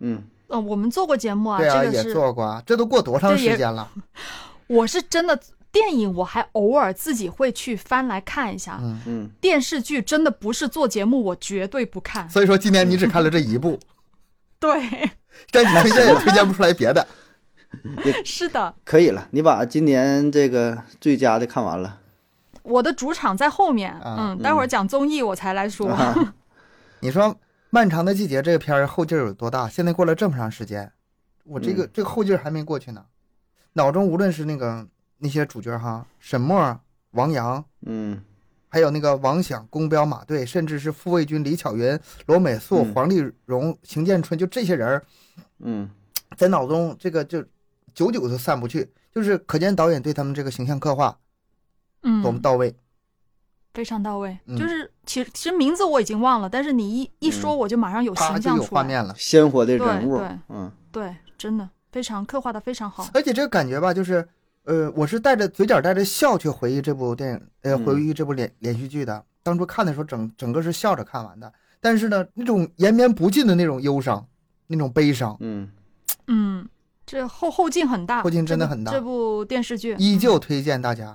[0.00, 1.50] 嗯嗯、我们做过节目》。
[1.52, 3.90] 啊，对啊，也这个是做过啊，这都过多长时间了？
[4.68, 5.38] 我是真的
[5.70, 12.26] 电影我还偶尔自己会去翻来看一下，嗯嗯，电视剧真的不是做节目我绝对不看。
[12.30, 13.78] 所以说今年你只 看了这一部，
[14.58, 14.70] 对，
[15.52, 17.06] 但你推荐也推荐不出来别的。
[18.24, 22.00] 是的，可以了，你把今年这个最佳的看完了。
[22.62, 25.88] 我的主场在后面，啊嗯，待会儿讲综艺我才来说。
[25.88, 26.34] 啊
[27.00, 27.24] 你说
[27.70, 29.68] 《漫长的季节》这个片儿后劲儿有多大？
[29.68, 30.92] 现在过了这么长时间，
[31.44, 33.04] 我这个、嗯这个后劲儿还没过去呢。
[33.72, 34.86] 脑中无论是那个
[35.18, 36.78] 那些主角哈，沈墨、
[37.12, 38.22] 王阳，嗯
[38.68, 45.02] 还有那个王响、宫彪、马队，甚至是傅卫军、李巧云、罗美素、嗯黄丽蓉、邢建春，就这些人儿
[45.58, 45.90] 嗯
[46.36, 47.44] 在脑中这个就
[47.94, 51.18] 久久都散不去，就是可见导演对他们这个形象刻画
[52.02, 52.74] 多么嗯，到位。
[53.74, 54.38] 非常到位。
[54.46, 58.68] 嗯就是其实其实名字我已经忘了，但是你一一说我就马上有形象出来。
[58.68, 63.08] 画面了，鲜活的人物对对，嗯对，真的非常刻画的非常好。
[63.14, 64.28] 而且这个感觉吧，就是，
[64.64, 69.24] 呃，我是带着嘴角带着笑去回忆这部电影，呃，嗯回忆这部连连续剧的。
[69.42, 71.50] 当初看的时候，整整个是笑着看完的。
[71.80, 74.24] 但是呢，那种延绵不尽的那种忧伤，
[74.66, 75.68] 那种悲伤，嗯，
[76.26, 76.68] 嗯，
[77.12, 81.14] 这后后劲很大，后劲真的很大这部电视剧依旧嗯推荐大家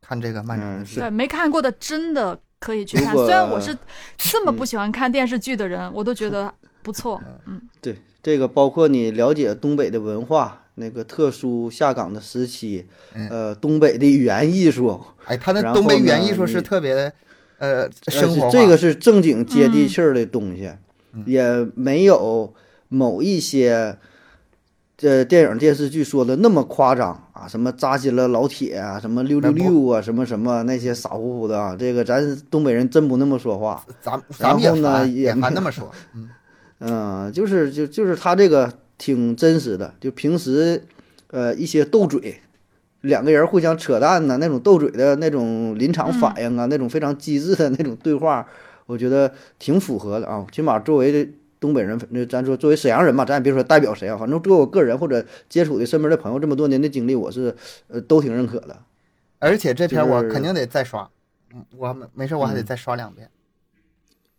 [0.00, 0.96] 看这个漫长的嗯季。
[0.96, 3.14] 对没看过的真的可以去看。
[3.14, 3.72] 虽然我是
[4.16, 7.22] 这么嗯不喜欢看电视剧的人，我都觉得不错。
[7.46, 17.12] 嗯，对，这个包括你了解东北的文化，那个特殊下岗的时期，嗯呃，东北的语言艺术，哎，他那东北语言艺术是特别的，
[17.58, 18.50] 呃，呃生活化。
[18.50, 20.68] 这个是正经接地嗯气儿的东西，
[21.12, 22.52] 嗯也没有
[22.88, 23.96] 某一些
[25.00, 33.86] 这电影电视剧说的那么夸张啊，什么扎心了老铁啊，什么六六六啊，什么什么那些傻乎乎的啊，这个咱东北人真不那么说话。
[34.02, 36.28] 咱咱们也然后呢也也没 那么说，嗯
[36.80, 40.82] 嗯，就是就就是他这个挺真实的，就平时
[41.30, 42.40] 呃一些斗嘴，
[43.02, 48.44] 两个人互相扯淡呐，那种斗嘴的那种临场反应啊，那种非常机智的那种对话，
[48.86, 50.44] 我觉得挺符合的啊。
[50.50, 57.54] 起码作为东北人，那咱说作为沈阳人嘛，咱也别说代表谁啊，反正作为我个人或者接触的身边的朋友这么多年的经历，我是
[57.88, 58.76] 呃都挺认可的。
[59.38, 61.08] 而且这篇我肯定得再刷，
[61.54, 63.30] 嗯，我没没事我还得嗯再刷两遍。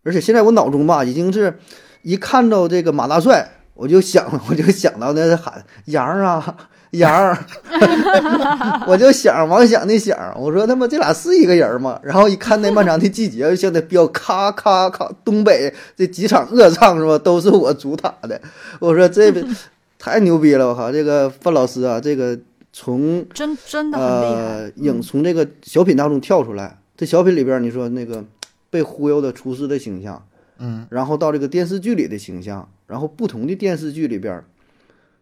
[0.03, 1.59] 而且现在我脑中吧，已经是
[2.01, 7.37] 一看到这个马大帅，我就想，我就想到那喊杨儿啊，杨儿
[8.87, 11.99] 我就想王想的想，我说他妈这俩是一个人吗？
[12.03, 18.41] 然后一看那漫长的季节，像那飙咔咔咔，东北这几场恶唱是吧，都是我主打的。
[18.79, 19.31] 我说这
[19.99, 22.37] 太牛逼了，我靠，这个范老师啊，这个
[22.73, 24.41] 从真真的很厉害。
[24.41, 28.23] 呃，影从这个小品当中跳出来，这小品里边儿你说那个
[28.69, 30.25] 被忽悠的厨师的形象，
[30.57, 34.45] 嗯，然后到这个电视剧里的形象，然后不同的电视剧里边儿，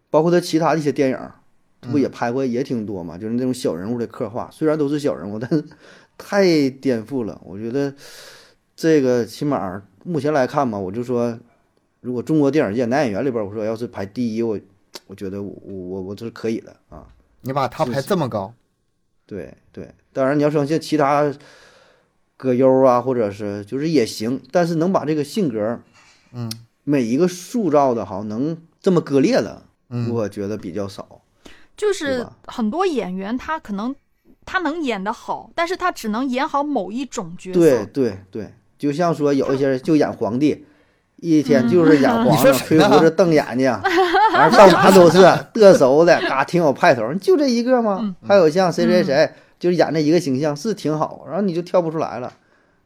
[0.10, 1.18] 包括他其他的一些电影
[1.82, 5.64] 不也拍过也挺多嘛，就是那种小人物的刻画，虽然都是小人物，但是
[6.18, 7.40] 太颠覆了。
[7.46, 7.94] 我觉得
[8.76, 11.38] 这个起码目前来看嘛，我就说，
[12.02, 14.60] 如果中国电影界男演员里边，我说要是排第一，我
[15.06, 17.08] 我觉得我我我这是可以的啊。
[17.42, 18.54] 你把他排这么高，
[19.26, 21.32] 对对，当然你要说像其他
[22.36, 25.80] 葛优啊，或者是就是也行，但是能把这个性格
[26.34, 26.52] 嗯
[26.84, 31.17] 每一个塑造的好能这么割裂的，嗯，我觉得比较少。
[31.78, 33.96] 就是很多演员他可能
[34.46, 37.60] 他能演得好，但是他只能演好某一种角色。
[37.60, 40.66] 对对对，就像说有一些人就演皇帝，
[41.18, 43.70] 一天就是演你皇上，吹胡子瞪眼睛，
[44.34, 45.18] 完到哪都是
[45.54, 48.16] 嘚瑟的，嘎挺有派头，就这一个吗嗯？
[48.28, 52.34] 还有像谁谁谁，就是演这一个形象是挺好，然后你就跳不出来了，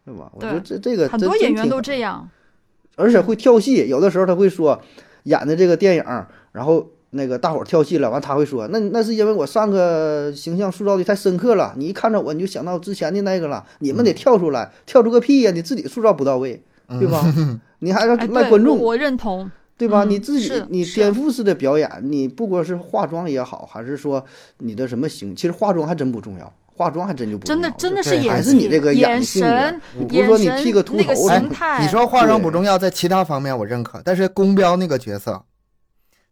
[0.03, 0.29] 对吧？
[0.33, 2.29] 我觉得这这个很多演员都这样。
[2.97, 4.81] 而且会跳戏，有的时候他会说
[5.23, 6.03] 演的这个电影，
[6.51, 16.61] 然后那个大伙儿跳戏了，完他会说，那那是因为我上个形象塑造的太深刻了，你一看着我你就想到之前的那个了，你们得跳出来，跳出个屁呀、你自己塑造不到位，
[16.99, 17.23] 对吧？
[17.79, 19.49] 你还要哎，赖观众，对我我认同。
[19.77, 20.03] 对吧？
[20.03, 24.23] 嗯你自己是你颠覆式的表演，你不管是化妆也好，还是说
[24.59, 31.81] 你的什么形，其实化妆还真不重要，化妆还真就不重要真的真的是对演技，还是你这个演眼的性格神，不是说你剃个神那个秃头形态。
[31.81, 35.41] 你说化妆不重要，在其他方面我认可，但是宫彪那个角色，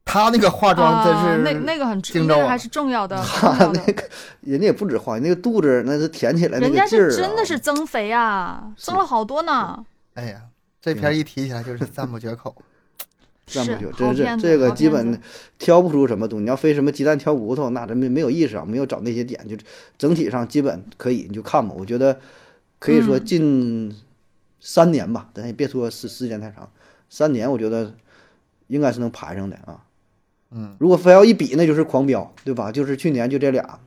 [0.09, 3.67] 他那个化妆真是、啊、那那个很惊着我那个还是重要的， 重他。
[3.67, 4.03] 那个
[4.41, 9.85] 人家也不止化，那个肚子那是填起来那人家个劲儿、啊，是真的是增肥啊，增了好多呢。
[10.15, 10.41] 哎呀，
[10.81, 12.55] 这片儿一提起来就是赞不绝口。
[13.45, 15.21] 赞不绝，口真是这个基本
[15.59, 16.43] 挑不出什么东西。
[16.43, 19.55] 你要非什么鸡蛋挑骨头，那真没没有意思啊，没有找那些点，就
[19.97, 21.75] 整体上基本可以，你就看吧。
[21.77, 22.19] 我觉得
[22.79, 23.95] 可以说嗯近
[24.59, 26.67] 三年吧，咱也别说时时间太长，
[27.09, 27.93] 三年我觉得
[28.67, 29.85] 应该是能排上的啊。
[30.51, 32.71] 嗯，如果非要一比，那就是狂飙，对吧？
[32.71, 33.79] 就是去年就这俩，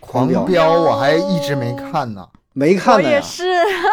[0.00, 0.44] 狂飙。
[0.44, 3.44] 飙我还一直没看呢，没看呢也是，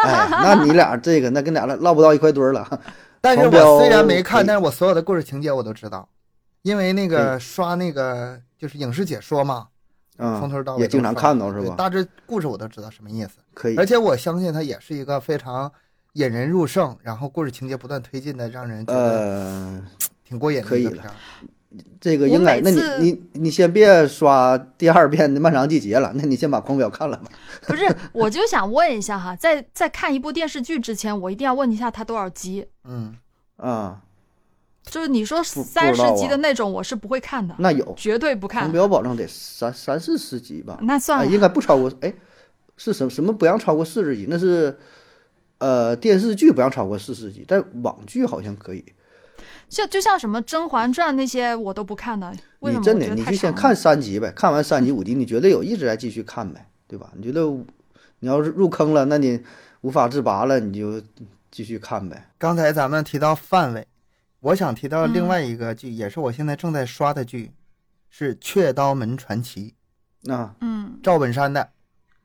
[0.04, 2.80] 哎，那你俩这个那跟俩唠不到一块堆儿了。
[3.20, 6.08] 但是我虽然没看，但是我所有的故事情节我都知道，
[6.62, 9.68] 因为那个刷那个就是影视解说嘛，
[10.16, 11.74] 从嗯头到尾也经常看到是吧？
[11.76, 13.76] 大致故事我都知道什么意思，可以。
[13.76, 15.70] 而，且我相信它也是一个非常
[16.14, 19.82] 引人入胜，然后故事情节不断推进的，让人觉得呃，
[20.32, 21.04] 挺过瘾的可以了
[22.00, 27.24] 这个应该，那你你你先别刷第二遍的《漫长季节》了，那你先把《狂飙》看了吧。
[27.66, 32.66] 不是，我就想问一下哈，在在看一部电视剧之前，我一定要问一下它多少集。
[32.84, 33.14] 嗯，
[33.56, 34.02] 啊，
[34.84, 38.62] 就是你说不三十集的那种，我是不会看的，那有绝对不看。
[38.62, 40.76] 狂飙，保证得三三四十集吧？
[40.80, 41.92] 哎，那算了，应该不超过。
[42.00, 42.12] 哎，
[42.76, 44.26] 是什么什么不让超过四十集？
[44.28, 44.76] 那是
[45.58, 48.84] 呃电视剧不让超过四十集，但网剧好像可以。
[49.72, 52.80] 就就像什么《甄嬛传》那些我都不看的，为什么？
[52.80, 57.10] 你真的，你就先看三集呗，看完三集五集，你觉得有意思再继续看呗，对吧？
[57.16, 57.40] 你觉得
[58.18, 59.42] 你要是入坑了，那你
[59.80, 61.00] 无法自拔了，你就
[61.50, 62.28] 继续看呗。
[62.36, 63.86] 刚才咱们提到范伟，
[64.40, 67.50] 我想提到另嗯外一个剧，也是我现在正在刷的剧，
[68.10, 69.72] 是《雀刀门传奇
[70.28, 71.70] 啊，嗯》，赵本山的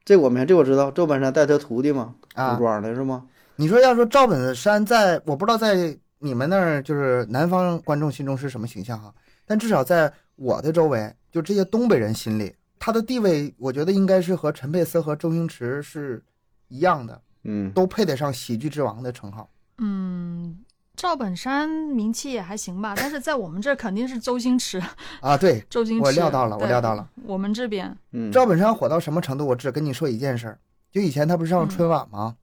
[0.04, 2.64] 这我没这我知道，赵本山带他徒弟嘛，啊古。
[2.64, 3.24] 装的是吗？
[3.56, 9.14] 你说要说赵本山在，我不知道在你们那儿就是南方观众心中是什么形象哈，
[9.46, 16.24] 但至少在我的周围，就这些东北人心里，他的地位，我觉得应该是和陈佩斯和周星驰是
[16.68, 19.50] 一样的，嗯，都配得上喜剧之王的称号。
[19.80, 20.58] 嗯，
[20.96, 24.82] 赵本山名气也还行吧，但是在我们这儿肯定是周星驰，
[25.22, 26.04] 啊，对， 周星驰。
[26.04, 27.08] 我料到了我料到了。
[27.26, 29.46] 我们这边，嗯，赵本山火到什么程度？
[29.46, 30.60] 我只跟你说一件事儿，
[30.92, 32.36] 就以前他不是上春晚吗？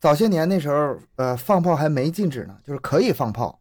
[0.00, 3.60] 早些年那时候，呃，放炮还没禁止呢，就是可以放炮。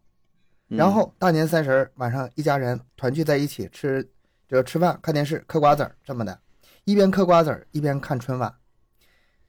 [0.70, 4.08] 嗯然后大年三十晚上，一家人团聚在一起吃，
[4.50, 6.40] 就吃饭、看电视、嗑瓜子儿这么的，
[6.84, 8.54] 一边嗑瓜子儿一边看春晚。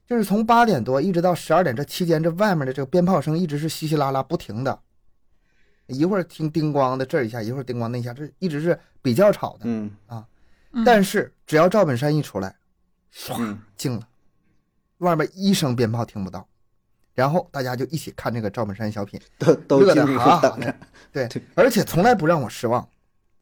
[0.06, 4.80] 就是从八点多一直到十二点这期间，这外面的这个鞭炮声一直是稀稀拉拉不停的，
[5.88, 9.62] 一会儿听叮咣的这一下，一会儿叮咣那一下，这一直是比较吵的。
[9.64, 10.26] 嗯啊
[10.84, 12.54] 但是只要赵本山一出来，
[13.12, 14.08] 唰嗯静了，
[14.98, 16.46] 外面一声鞭炮听不到，
[17.18, 20.74] 然后大家就一起看这个赵本山小品，都都乐得哈哈的。
[21.10, 22.88] 对，而且从来不让我失望，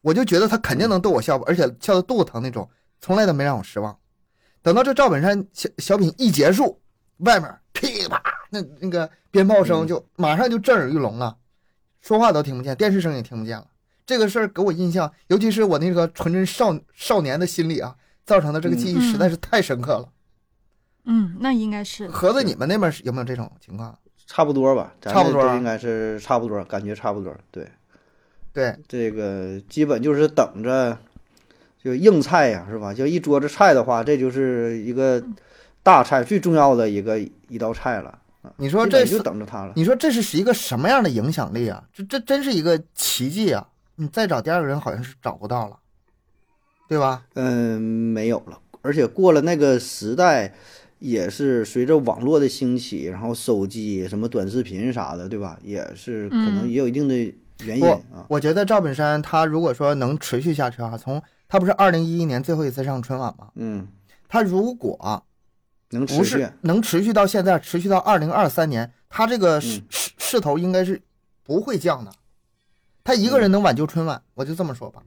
[0.01, 2.67] 我就觉得他肯定能逗我笑，而且笑得肚子疼那种，
[2.99, 3.95] 从来都没让我失望。
[4.63, 6.81] 等到这赵本山小小品一结束，
[7.17, 8.19] 外面噼啪
[8.49, 11.37] 那那个鞭炮声就马上就震耳欲聋了，
[12.01, 13.67] 说话都听不见，电视声也听不见了。
[14.07, 20.05] 这个事儿给我印象，尤其是我那个纯真少少年的心理啊，造成的这个记忆实在是太深刻了。
[20.05, 20.11] 嗯，
[21.39, 23.97] 那应该是盒子，你们那边是有没有这种情况？
[24.25, 27.33] 差不多吧，差不多应该是差不多，感觉差不多。
[27.49, 27.65] 对，
[28.51, 30.97] 对，这个基本就是等着，
[31.81, 32.93] 就硬菜呀，是吧？
[32.93, 35.23] 就一桌子菜的话，这就是一个
[35.81, 38.19] 大菜，最重要的一个一道菜了。
[38.57, 39.73] 你说这就等着它了。
[39.75, 41.83] 你说这是一个什么样的影响力啊？
[41.93, 43.67] 这这真是一个奇迹啊！
[43.95, 45.77] 你再找第二个人好像是找不到了，
[46.87, 47.23] 对吧？
[47.33, 50.53] 嗯，没有了，而且过了那个时代，
[50.99, 55.59] 也是随着网络的兴起，然后手机、什么短视频啥的，对吧？
[55.63, 57.15] 也是可能嗯也有一定的
[57.65, 58.25] 原因不啊。
[58.29, 63.49] 我觉得赵本山他如果说能持续下去啊，从他不是二零一一年最后一次上春晚吗？
[63.55, 63.87] 嗯，
[64.27, 65.23] 他如果
[65.91, 66.53] 能持续不是。
[66.61, 71.01] 能持续到现在，持续到二零二三年，他这个势嗯势势头应该是
[71.43, 72.11] 不会降的。
[73.03, 75.01] 他一嗯个人能挽救春晚，我就这么说吧。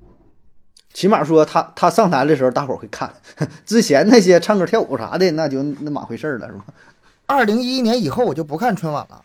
[0.92, 3.12] 起码说他他上台的时候，大伙儿会看。
[3.64, 6.64] 之前那些唱歌跳舞啥的，那就那码回事儿了，是吧？
[7.26, 9.22] 二零一一年以后我就不看春晚了，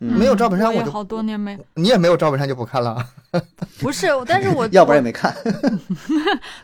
[0.00, 3.06] 嗯没有赵本山我就我好多年没你也没有赵本山就不看了。
[3.80, 5.34] 不是，但是我 要不然也没看。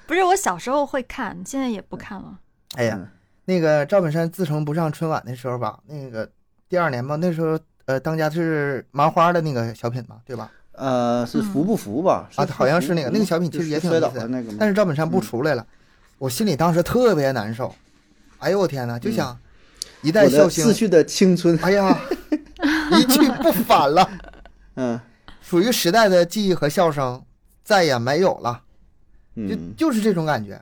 [0.06, 2.38] 不是我小时候会看，现在也不看了。
[2.76, 3.08] 哎呀，嗯
[3.44, 6.30] 那个赵本山自从不上春晚的时候吧，那个
[6.68, 10.50] 第二年吧，那时候呃当家是麻花的那个小品嘛，对吧？
[10.72, 12.28] 呃，是服不服吧？
[12.36, 14.56] 啊好像是那个那个小品其实也挺有摔意思的倒的那个？
[14.58, 15.66] 但是赵本山不嗯出来了，
[16.18, 17.74] 我心里当时特别难受。
[18.38, 19.38] 哎呦我天哪，就嗯想
[20.00, 21.98] 一代我笑星逝，去的青春，哎呀，
[22.92, 24.10] 一去不返了，
[24.76, 25.00] 嗯
[25.40, 27.22] 属于时代的记忆和笑声
[27.62, 28.62] 再也没有了，
[29.36, 30.60] 就嗯就是这种感觉，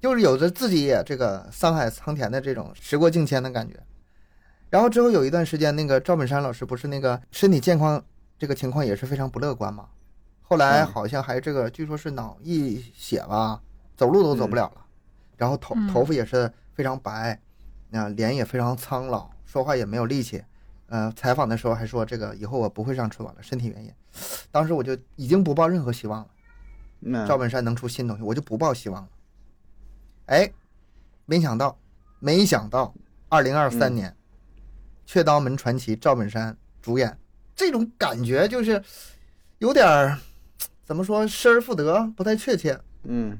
[0.00, 3.74] 就是有着自己也这个沧海桑田的这种时过境迁的感觉。
[4.68, 8.02] 然后之后有一段时间，那个赵本山老师不是那个身体健康
[8.38, 9.88] 这个情况也是非常不乐观嘛，
[10.42, 13.60] 后来嗯好像还这个据说是脑溢血吧，
[13.96, 14.86] 走路都走不了了，
[15.36, 17.40] 然后头嗯头发也是非常白，
[17.92, 20.44] 啊、脸也非常苍老，说话也没有力气。
[20.88, 23.92] 呃，采访的时候还说这个以后我不会上春晚了，身体原因。
[24.52, 26.28] 当时我就已经不抱任何希望了。
[27.00, 29.08] 嗯，赵本山能出新东西，我就不抱希望了。
[30.26, 30.52] 哎，
[31.24, 31.76] 没想到，
[32.20, 32.94] 没想到，
[33.28, 34.16] 二零二三嗯年，
[35.06, 37.18] 雀刀门传奇》赵本山主演，
[37.56, 38.80] 这种感觉就是
[39.58, 40.18] 有点儿
[40.84, 42.78] 怎么说失而复得，不太确切。
[43.04, 43.38] 嗯，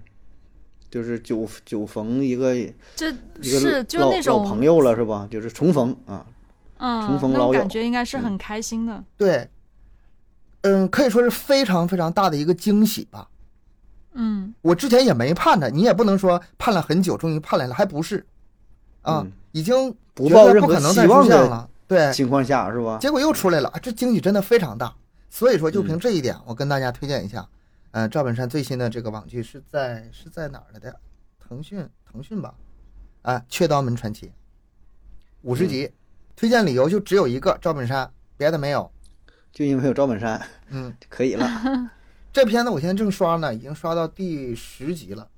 [0.90, 5.28] 就是久久逢一个一这个是就那种老朋友了是吧？
[5.30, 6.24] 就是重逢啊，
[6.78, 9.04] 嗯，重逢老友感觉应该是很开心的。
[9.16, 9.48] 对，
[10.62, 13.28] 嗯，可以说是非常非常大的一个惊喜吧。
[14.18, 18.24] 嗯我之前也没盼着，你也不能说盼了很久，终于盼来了，还不是
[19.02, 21.68] 啊，嗯已经不抱任何不可能再出希望了。
[21.88, 22.98] 对，情况下是吧？
[23.00, 24.94] 结果又出来了，啊这惊喜真的非常大。
[25.28, 27.46] 所以说，就凭这一点，我跟大家推荐一下，
[27.90, 30.98] 呃，赵本山最新的这个网剧是在是在哪儿来的？
[31.38, 32.54] 腾讯，腾讯吧，
[33.22, 34.26] 啊，《雀刀门传奇》
[35.42, 35.92] 五十集，
[36.34, 38.90] 推荐理由就只有一个，赵本山，别的没有。
[39.52, 41.48] 就因为有赵本山嗯，可以了。
[42.32, 45.28] 这片子我现在正刷呢，已经刷到第十集了。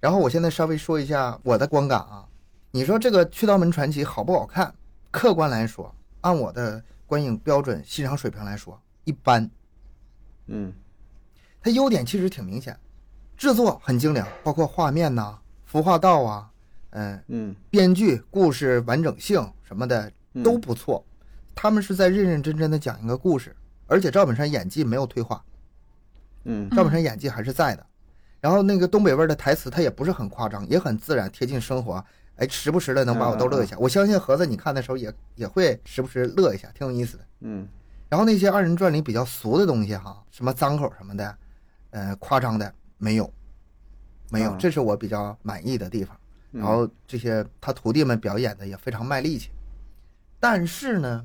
[0.00, 2.26] 然后我现在稍微说一下我的观感啊，
[2.70, 4.74] 你说这个《雀刀门传奇》好不好看？
[5.10, 9.50] 客观来说，按我的观影标准、欣赏水平来说，一般。
[10.46, 10.72] 嗯
[11.62, 12.78] 它优点其实挺明显，
[13.36, 16.50] 制作很精良，包括画面呐、服化道啊，
[16.90, 21.04] 嗯、嗯编剧、故事完整性什么的嗯都不错。
[21.54, 23.54] 他们是在认认真真的讲一个故事，
[23.86, 25.44] 而且赵本山演技没有退化，
[26.44, 27.86] 嗯赵本山演技还是在的。
[28.40, 32.02] 然后那个东北味儿的台词，他也不是很夸张，也很自然，贴近生活。
[32.40, 33.76] 哎，时不时的能把我逗乐一下。
[33.78, 37.24] 我相信盒子你看的时候也也会时不时乐一下，挺有意思的。
[37.40, 37.68] 嗯
[38.08, 41.38] 然后那些二人转里比较俗的东西哈，什么脏口什么的，
[41.90, 43.32] 呃，夸张的没有，
[44.30, 46.16] 没有啊，这是我比较满意的地方。
[46.52, 49.50] 嗯然后这些他徒弟们表演的也非常卖力气，
[50.40, 51.24] 但是呢，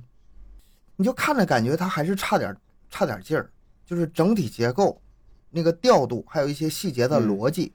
[0.97, 2.55] 你就看着感觉他还是差点
[2.91, 3.49] 差点劲儿，
[3.86, 5.01] 就是整体结构、
[5.49, 7.74] 那个调度，还有一些细节的嗯逻辑，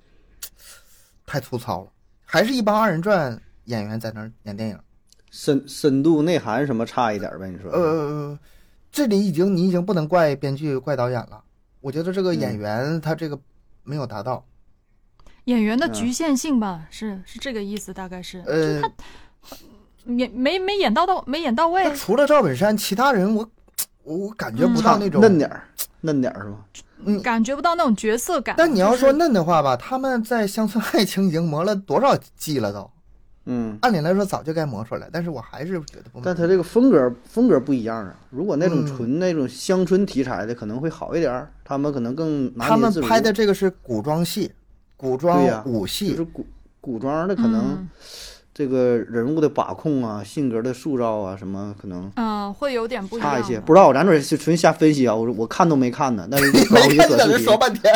[1.26, 1.92] 太粗糙了。
[2.32, 4.78] 还是一帮二人转演员在那儿演电影。
[5.32, 7.48] 深深度内涵什么差一点呗？
[7.50, 7.72] 你说？
[7.72, 8.38] 呃，
[8.92, 11.42] 这里已经你已经不能怪编剧、怪导演了。
[11.80, 13.36] 我觉得这个演嗯员他这个
[13.82, 14.46] 没有达到。
[15.46, 18.80] 演员的嗯局限性吧，是是这个意思，大概是呃，
[20.06, 21.92] 演没没演到到没演到位。
[21.96, 23.50] 除了赵本山，其他人我
[24.04, 25.64] 我我感觉不到那种嫩点儿，
[26.00, 26.58] 嫩点儿是吧？
[27.22, 28.54] 感觉不到那种角色感。
[28.58, 32.90] 但你要说嫩的话吧，他们在《乡村爱情》已经磨了多少季了都？
[33.46, 36.20] 嗯，按理来说早就该磨出来，但是我还是觉得不。
[36.22, 38.14] 但他这个风格风格不一样啊。
[38.28, 42.92] 如果那种嗯纯那种乡村题材的，可能会好一点儿，他们可能更拿他们。
[43.00, 44.52] 拍的这个是古装戏，
[44.96, 46.46] 古装对呀武戏，就是古
[46.82, 47.88] 古装的，可能嗯
[48.60, 53.18] 这个人物的把控啊、性格的塑造啊，什么可能嗯，会有点不。
[53.18, 53.58] 差一些。
[53.58, 55.14] 不知道，咱这是纯瞎分析啊。
[55.14, 57.90] 我我看都没看呢，但是 没搞一看你在这个视频，说半天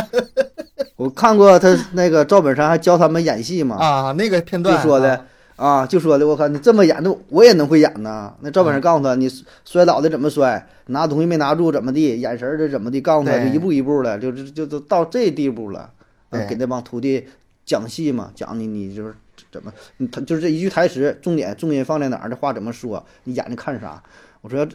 [0.96, 5.14] 我看过他那个赵本山还教他们演戏嘛，啊，那个片段就说的
[5.56, 8.32] 啊啊，就说的，我靠，你这么演的，我也能会演呐。
[8.40, 9.30] 那赵本山告诉他，你
[9.66, 15.90] 摔倒的怎么摔，拿东西没拿住怎么地，眼神儿这怎么地，告诉他，就一步一步的，就就就都到这地步了。
[16.30, 17.28] 啊给那帮徒弟
[17.66, 19.14] 讲戏嘛，讲你你就是
[19.54, 24.02] 怎么，你他就是这一句台词，重点重音放在哪儿，这话怎么说，你眼睛看啥？
[24.40, 24.68] 我说。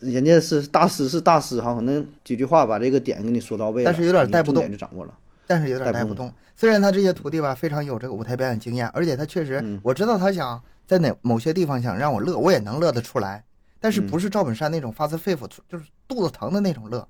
[0.00, 5.12] 人家是大师，是大师哈，可能几句话把这个点给你说到位了，但是有点带不动点就掌握了。
[5.46, 6.32] 但是有点带不动不动。
[6.56, 13.44] 虽然他这些徒弟吧非常有这个舞台表演经验，而且他确实，嗯我知道他想在哪某些地方想让我乐，我也能乐得出来。
[13.80, 17.06] 但是嗯不是赵本山那种发自肺腑，就是肚子疼的那种乐。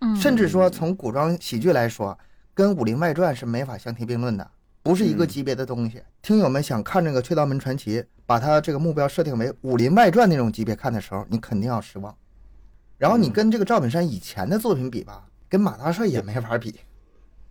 [0.00, 2.18] 嗯，甚至说从古装喜剧来说，
[2.54, 4.50] 跟《武林外传》是没法相提并论的，
[4.86, 6.00] 不是一个嗯级别的东西。
[6.22, 12.16] 听友们想看这个《雀刀门传奇》，把它这个目标设定为《武林外传》那种级别看的时候，你肯定要失望。
[12.98, 16.78] 然后你嗯跟这个赵本山以前的作品比吧，跟马大帅也没法比，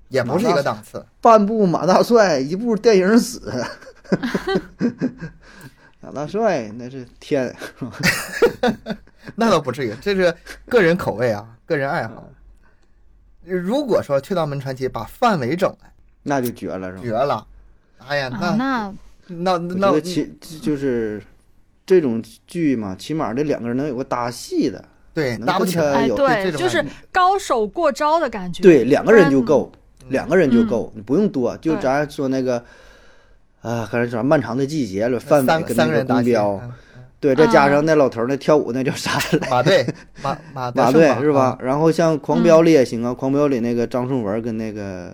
[0.07, 1.05] 也不是一个档次。
[1.21, 3.39] 半部马大帅，一部电影史。
[6.01, 7.55] 马大帅那是天，
[9.35, 10.33] 那倒不至于，这是
[10.67, 12.29] 个人口味啊，个人爱好。
[13.43, 15.91] 如果说《雀刀门传奇》把范伟整来，
[16.27, 17.01] 那就绝了，是吧？
[17.03, 17.45] 绝了！
[18.07, 18.93] 哎呀，啊，那
[19.27, 21.21] 那那那我觉得起就是
[21.85, 26.07] 这种剧嘛，起码这两个人能有个搭戏的，对搭不起来。
[26.07, 28.63] 有这对，就是高手过招的感觉。
[28.63, 29.71] 对，两个人就够，
[30.09, 31.55] 两个人就够，你不用多。
[31.57, 32.57] 就咱说那个，
[33.61, 36.73] 啊，刚才说漫长的季节了，范三伟跟那个三个人搭戏，公标，嗯
[37.33, 39.49] 对，再加啊上那老头儿那跳舞那叫啥来？
[39.49, 39.85] 马队
[40.21, 41.57] 马马马队队是吧？？
[41.61, 45.13] 然后像《狂飙》里也行啊，狂飙》里那个张颂文跟那个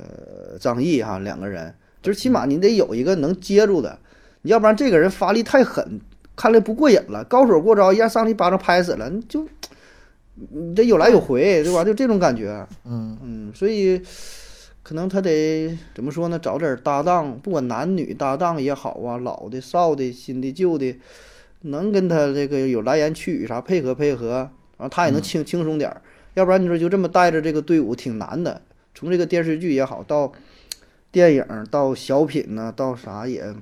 [0.52, 3.98] 呃张译哈两个人，就是起码你得有一个能接住的，
[4.42, 6.02] 你要不然这个人发力太狠，
[6.36, 7.24] 看来不过瘾了。
[7.24, 9.48] 高手过招，一下上去一巴掌拍死了，你就
[10.50, 11.84] 你得有来有回，对吧？
[11.84, 12.66] 就这种感觉。
[12.86, 14.02] 嗯，嗯，所以
[14.82, 16.40] 可能他得怎么说呢？
[16.40, 20.98] 找点儿搭档，不管男女搭档也好啊，老的、少的、新的、旧的，
[21.62, 26.02] 能跟他这个有来言去语啥配合配合，然后他也能轻轻松点儿。
[26.34, 28.62] 要不然你说就这么带着这个队伍挺难的。
[28.94, 30.32] 从这个电视剧也好，到
[31.12, 33.54] 电影儿，到小品呢，到啥也，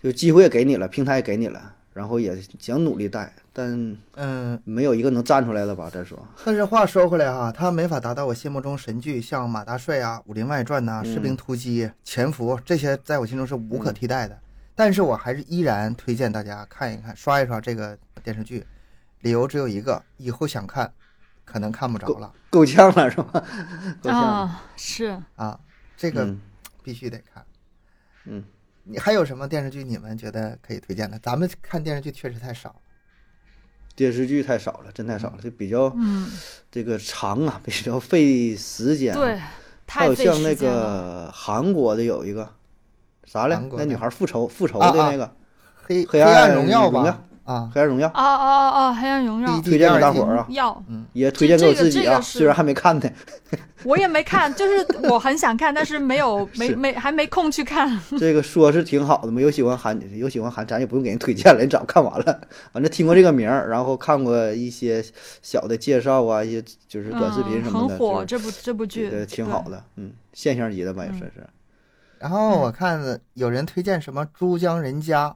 [0.00, 5.88] 有机会也给你了，平台也给你了，然后也想努力带，但嗯，没有一个能站出来的吧？
[5.88, 14.38] 再说，但是话说回来哈，他没法达到我心目中神剧，像《马大帅》啊、《武林外传》呐、嗯士兵突击》、《潜伏》这些，在我心中是无可替代的。
[14.74, 18.66] 但是我还是依然推荐大家看一看、刷一刷这个电视剧，
[19.20, 20.92] 理由只有一个：以后想看，
[21.44, 23.44] 可能看不着了够呛了是吧？
[24.02, 24.26] 够呛了。
[24.28, 25.58] 啊，是啊。
[25.96, 26.40] 这个嗯
[26.82, 27.44] 必须得看。
[28.24, 28.42] 嗯，
[28.84, 31.18] 你还有什么电视剧你们觉得可以推荐的？
[31.20, 32.74] 咱们看电视剧确实太少。
[33.94, 36.28] 电视剧太少了，真太少了，就比较嗯，
[36.70, 39.14] 这个长啊， 比较费时间。
[39.14, 39.36] 对，，
[39.86, 40.54] 还太费有像那。
[40.54, 42.52] 个韩国的有一个
[43.24, 45.30] 啥来韩，国的那女孩复仇复仇的那个
[45.82, 47.20] 黑黑暗暗荣耀吧？
[47.44, 48.94] 啊，黑暗荣耀，啊啊啊啊！
[48.94, 50.80] 黑暗荣耀推荐给大伙儿啊，要，
[51.12, 53.10] 也推荐给我自己啊，虽然还没看呢。
[53.82, 58.00] 我也没看，就是我很想看，但是没有 没没还没空去看。
[58.16, 62.40] 这个说是挺好的嘛，有喜欢韩有喜欢韩，咱也不用给人推荐了，你早看完了。
[62.72, 65.04] 反正听过这个名儿，然后看过一些
[65.42, 71.44] 小的介绍啊，一些就是短视频什么的，嗯很火，这部这部剧呃挺好的，嗯，现象级的吧也算是。
[72.22, 75.28] 然后我看有人推荐什么《珠江人家》，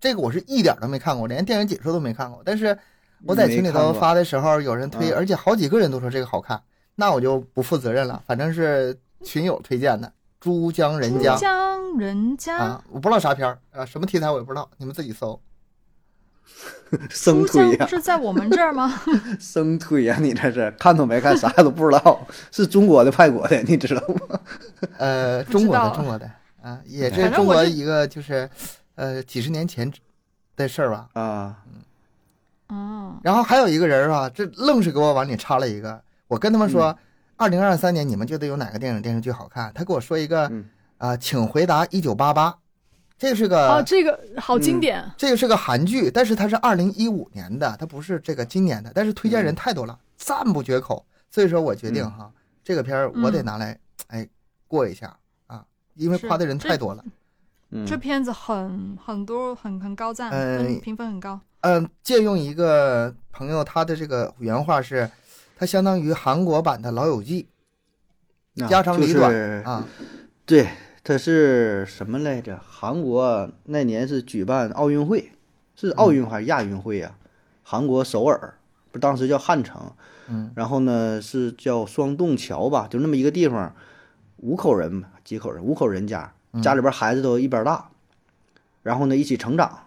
[0.00, 2.42] 这个我是一点儿都没看过，连电影解说都没看过。
[2.44, 2.76] 但是
[3.24, 6.60] 我在群里头发的时候，有人推，嗯而且好几个人都说这个好看，
[6.96, 8.20] 那我就不负责任了。
[8.26, 10.08] 反正是群友推荐的
[10.40, 15.40] 《珠江人家珠》江人家，啊，我不知道啥片儿啊，什么题材我也不知道，你们自己搜。
[17.10, 19.00] 生推呀、不是在我们这儿吗？
[19.40, 24.40] 生推呀、你这是看都没看，啥都不知道，是中国的、外国的，你知道吗？
[24.98, 26.30] 呃，中国的道中国的
[26.62, 28.48] 啊，也是中国一个就是
[28.94, 29.92] 呃几十年前
[30.56, 31.08] 的事儿吧。
[31.14, 31.56] 啊，
[32.68, 36.00] 哦，然后还有一个人啊，这愣是给我往里插了一个。
[36.28, 36.98] 我跟他们嗯说，
[37.36, 39.70] 二零二三年你们觉得有哪个电影电视剧好看？
[39.74, 40.64] 他给我说一个，嗯
[40.98, 42.56] 啊、请回答一九八八，
[43.18, 45.02] 这是个、啊，这个好嗯经典。
[45.16, 48.92] 这个是个韩剧，但是它是二零一五年的，它不是这个今年的。
[48.94, 54.28] 但是推荐人太多了，赞不绝口，所以说我决定嗯哈，这个片儿我得嗯拿来哎
[54.66, 55.64] 过一下啊，
[55.94, 57.04] 因为夸的人太多了。
[57.70, 61.40] 嗯，这片子很很多很很高赞，嗯评分很高。
[61.62, 65.10] 嗯，借用一个朋友他的这个原话是，
[65.56, 67.48] 它相当于韩国版的《老友记
[68.60, 69.84] 啊家长里短就是》啊。
[70.44, 70.68] 对，
[71.06, 72.58] 它是什么来着？
[72.68, 75.30] 韩国那年是举办奥运会，
[75.76, 77.14] 是奥运还是亚运会呀、
[77.62, 78.54] 韩国首尔，
[78.90, 79.92] 不当时叫汉城，
[80.28, 83.72] 嗯，然后呢是叫双洞桥吧，就那么一个地方，
[84.38, 87.88] 五口人吧，几口人，五口人家，家里边孩子都一边大，
[88.82, 89.78] 然后呢一起成长，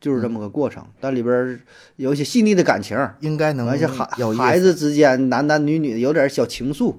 [0.00, 1.60] 就是这么个过程，但里边
[1.94, 6.96] 有一些细腻的感情，应该能而且孩有孩子之间男男女女的有点小情愫，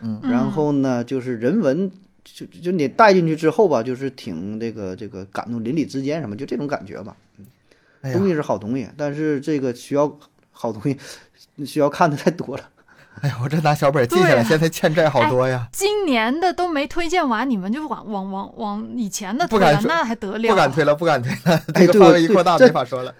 [0.00, 0.20] 嗯。
[0.22, 1.90] 然后呢，就是人文，
[2.34, 7.16] 就就你带进去之后吧，就是挺这个这个感动邻里之间什么，就这种感觉吧。
[8.02, 10.18] 哎东西是好东西，但是这个需要
[10.50, 10.96] 好东西，
[11.64, 12.62] 需要看的太多了。
[13.22, 20.48] 哎呀，我这拿小本记下来，啊现在欠债好多呀，今年的都没推荐完，你们就往往往往以前的推了，不敢说那还得了？
[20.50, 23.14] 不敢推了，不敢推了，哎 这个范围扩大这没法说了。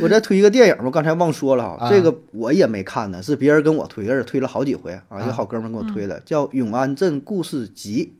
[0.00, 8.14] 我再推一个电影吧，刚才忘说了哈，啊这个我也没看呢，是别人跟我推，而且推了好几回啊，啊一个好哥们儿跟我推的，叫《永安镇故事集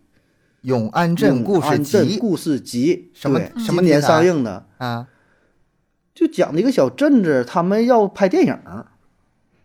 [0.63, 5.09] 永安》，镇故事集故事集什么什么年上映的，啊，
[6.15, 8.87] 就讲的一个小镇子，他们要拍电影儿。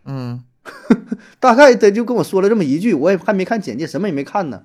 [0.04, 0.42] 嗯，
[1.38, 4.62] 大概他就跟我说了这么一句，我也还没看简介，什么也没看呢，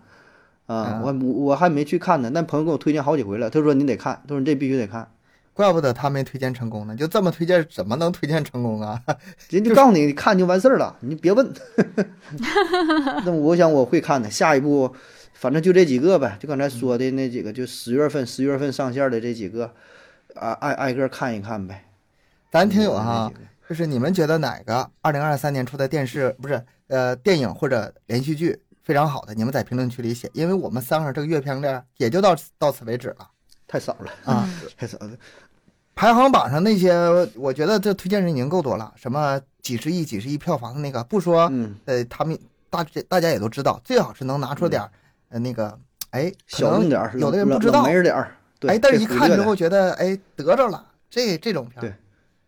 [0.65, 2.31] 啊我我还没去看呢。
[2.31, 5.07] 那朋友给我推荐好几回了，他说你得看，他说你这必须得看，
[5.53, 8.99] 怪不得他没推荐成功呢，就这么推荐，怎么能推荐成功啊？
[9.51, 11.53] 人就告诉你，你看就完事儿了，你别问。
[13.23, 14.95] 那我想我会看的，下一步
[15.33, 19.73] 反正就这几个呗，就刚才说的那几个，就十月份十月份上线的这几个，
[20.35, 21.85] 啊挨挨个看一看呗。
[22.51, 23.31] 咱听友嗯哈
[23.67, 33.27] 就是你们觉得哪个二零二三年出的电视不是呃电影或者连续剧非常好的，你们在评论区里写，因为我们三个这个月片量也就到到此为止了
[33.67, 34.47] 太少了，啊。
[34.77, 35.11] 太少了。
[35.95, 36.91] 排行榜上那些，
[37.35, 42.37] 我觉得这推荐人已经够多了，什么几十亿、几十亿票房的那个，不说，嗯，呃，他们
[42.69, 44.91] 大大家也都知道，最好是能拿出点儿，
[45.33, 45.75] 呃，那个，
[46.11, 48.35] 哎，小众点儿，有的人不知道冷，门点儿。
[48.67, 51.93] 哎，但是一看之后觉得，哎，得着了，这这种片儿，对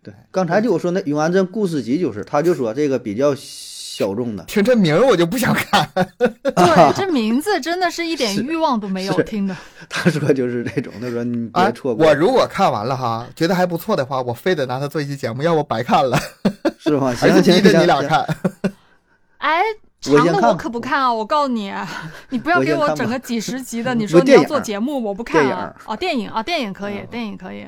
[0.03, 4.43] 对，刚才就我说那《永安镇故事集》就是，他就说这个比较小众的。
[4.43, 5.89] 听这名儿我就不想看。
[6.15, 9.57] 对，这名字真的是一点欲望都没有听的。
[9.89, 16.17] 他说就是这种，他说你啊别错，过，我如果看完了哈，觉得还不错的话，我非得拿它做一期节目，要不白看了。
[16.77, 17.07] 是吗？
[17.23, 18.37] 而行且逼着行行，行你俩看。
[19.39, 19.61] 哎，
[20.11, 21.13] 长的我可不看啊！
[21.13, 21.73] 我告诉你，
[22.29, 25.55] 你不要给我整个几十集的，你说你要做节目，我不看电影。
[25.55, 27.65] 啊哦，电影啊，电影可以，嗯电影可以。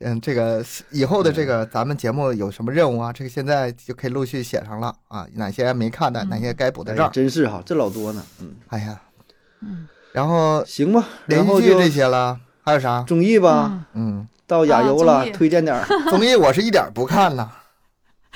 [0.00, 3.12] 嗯，这个以后的这个咱们节目有什么任务啊？
[3.12, 7.12] 这个现在就可以陆续写上了啊，哪些没看的，嗯哪些该补的哎呀账。
[7.12, 8.22] 真是哈，这老多呢。
[8.40, 9.00] 嗯，哎呀，
[9.62, 13.02] 嗯然后行吧，连然后就续剧这些了，还有啥？
[13.06, 15.84] 综艺吧，嗯，嗯，到亚优了，啊推荐点儿。
[16.10, 17.50] 综艺我是一点不看呐。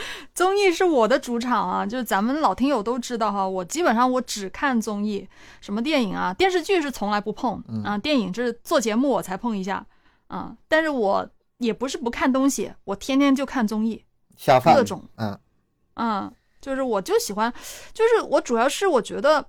[0.35, 5.29] 综艺是我的主场啊，就是咱们老听友都知道哈，我基本上我只看综艺，
[5.61, 9.85] 什么电影啊、电视剧是从来不碰嗯啊，电影是做节目我才碰一下
[10.29, 11.29] 啊，但是我
[11.59, 14.05] 也不是不看东西，我天天就看综艺，
[14.37, 15.39] 下饭各种，嗯，
[15.95, 17.53] 嗯，就是我就喜欢，
[17.93, 19.45] 就是我主要是我觉得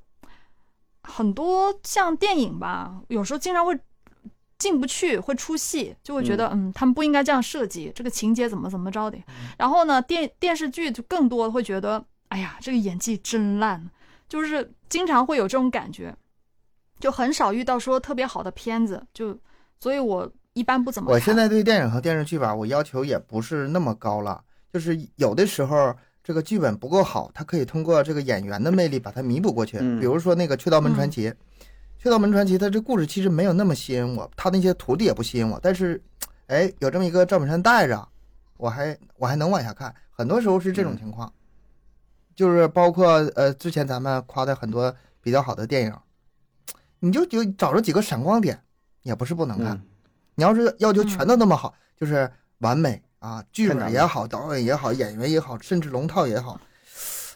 [1.03, 3.77] 很多像电影吧，有时候经常会
[4.61, 9.17] 进不去，会出戏，就会觉得嗯他们不应该这样设计，这个情节怎么怎么着的。
[9.57, 13.89] 然后呢，电电视剧就更多会觉得，哎呀，这个演技真烂，
[14.29, 16.15] 就是经常会有这种感觉，
[16.99, 19.35] 就很少遇到说特别好的片子，就
[19.79, 21.15] 所以我一般不怎么看。
[21.15, 24.39] 我现在对电影和电视剧吧，我要求也不是那么高了，
[24.71, 25.91] 就是有的时候
[26.23, 29.79] 这个剧本不够好，他可以通过这个演员的魅力把它弥补过去。
[29.81, 31.29] 嗯比如说那个《雀刀门传奇》，
[32.01, 36.01] 雀刀门传奇》它这故事其实没有那么吸引我，他那些徒弟也不吸引我，但是，
[36.47, 38.07] 哎，有这么一个赵本山带着，
[38.57, 39.93] 我还我还能往下看。
[40.09, 41.31] 很多时候是这种嗯情况，
[42.35, 44.91] 就是包括呃之前咱们夸的很多
[45.21, 45.95] 比较好的电影，
[46.99, 48.59] 你就就找着几个闪光点，
[49.03, 49.75] 也不是不能看。
[49.75, 49.81] 嗯，
[50.33, 52.27] 你要是要求全都那么好，就是
[52.57, 56.59] 完美啊，剧本也好，导演也好，演员也好，甚至龙套也好，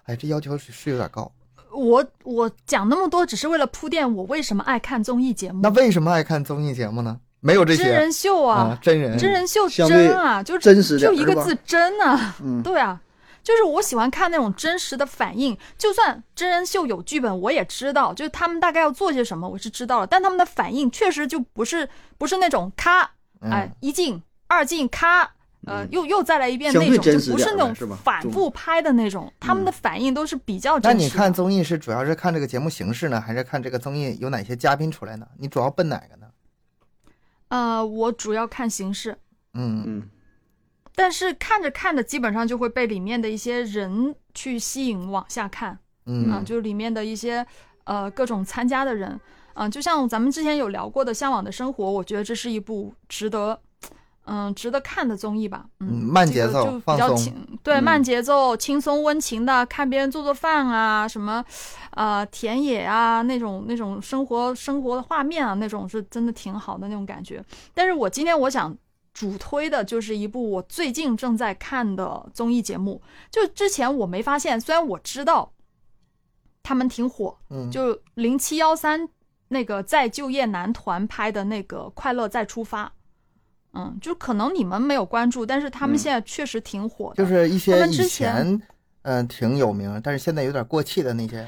[0.05, 1.31] 哎，这要求是是有点高。
[1.75, 5.59] 我我讲那么多，只是为了铺垫我为什么爱看综艺节目。
[5.61, 7.19] 那为什么爱看综艺节目呢？
[7.41, 12.99] 没有这些真人秀啊啊，，真人真人秀真啊，就真实就一个字真啊，嗯对啊，
[13.43, 15.55] 就是我喜欢看那种真实的反应。
[15.77, 23.01] 就算真人秀有剧本，我也知道，就是他们大概要做些什么，我是知道了，但他们的反应确实就不是不是那种咔，
[23.41, 25.34] 哎嗯，一进二进咔。
[25.65, 31.03] 呃，嗯又又再来一遍那种，就不是那种反复拍的那种，他们的反应都是比较那真实的。
[31.03, 35.27] 你看综艺是主要是看这个节目形式呢，还是看这个综艺有哪些嘉宾出来呢？
[35.37, 36.27] 你主要奔哪个呢？
[37.49, 39.17] 呃，我主要看形式，
[39.53, 40.09] 嗯嗯
[40.95, 45.77] 但是看着看着，基本上就会被里面的一些人去吸引往下看。
[46.05, 47.45] 嗯啊，嗯就是里面的一些
[47.85, 49.19] 呃各种参加的人，
[49.53, 53.59] 啊、就像咱们之前有聊过的《向往的生活》，我觉得这是一部值得，
[54.25, 55.65] 嗯、值得看的综艺吧。
[55.79, 61.43] 嗯嗯，慢节奏这个就比放松较轻，对，嗯慢节奏、轻松温情的，看别人做做饭啊，什么，
[61.91, 67.43] 呃，田野啊，那种那种生活生活的画面啊，那种是真的挺好的那种感觉。
[67.73, 68.75] 但是我今天我想。
[69.17, 73.01] 主推的就是一部我最近正在看的综艺节目，
[73.31, 75.53] 就之前我没发现，虽然我知道
[76.61, 79.07] 他们挺火，嗯，就零七幺三
[79.47, 82.87] 那个再就业男团拍的那个《快乐再出发》，
[83.75, 87.23] 嗯，就可能你们没有关注，但是他们嗯现在确实挺火的。
[87.23, 88.61] 就是一些他们之前前
[89.03, 91.47] 嗯、挺有名，但是现在有点过气的那些。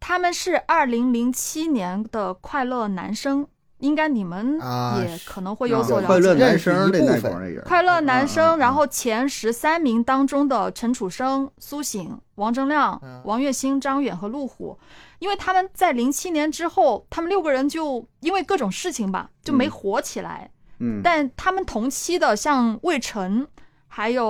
[0.00, 3.46] 他们是二零零七年的快乐男生，
[3.78, 6.06] 应该你们啊也可能会啊有所了解。
[6.06, 14.78] 快乐男生的一部分那帮人，快乐男生，然后前十三名当中的陈楚生、苏醒、王铮亮嗯、王栎鑫、张远和陆虎，
[15.18, 20.50] 因为他们在零七年之后，他们六个人就因为各种事情吧，就没嗯火起来。
[20.80, 23.46] 嗯，但他们同期的像魏晨，
[23.88, 24.24] 还有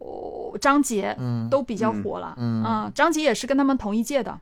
[0.00, 2.34] 呃张杰，嗯，都比较嗯火了。
[2.36, 4.40] 嗯啊，张杰也是跟他们同一届的，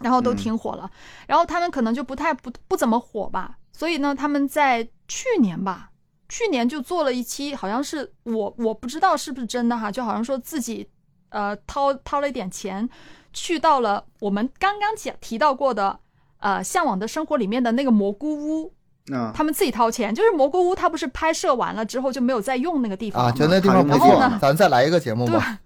[0.00, 0.90] 然后都嗯挺火了。
[1.26, 5.90] 然后他们可能就不太不不怎么火吧，所以呢，他们在去年吧，
[6.28, 10.86] 去年就做了一期，好像是我我不知道是不是真的哈，就好像说自己
[11.30, 12.86] 呃掏掏了一点钱，
[13.32, 15.98] 去到了我们刚刚讲提到过的
[16.40, 18.73] 呃《向往的生活》里面的那个蘑菇屋。
[19.12, 25.58] 啊，他们自己掏钱，就是蘑菇屋，它不是拍摄完了之后就没有再用那个地方啊，吗觉得那地方不然错后呢，咱再来一个节目吧。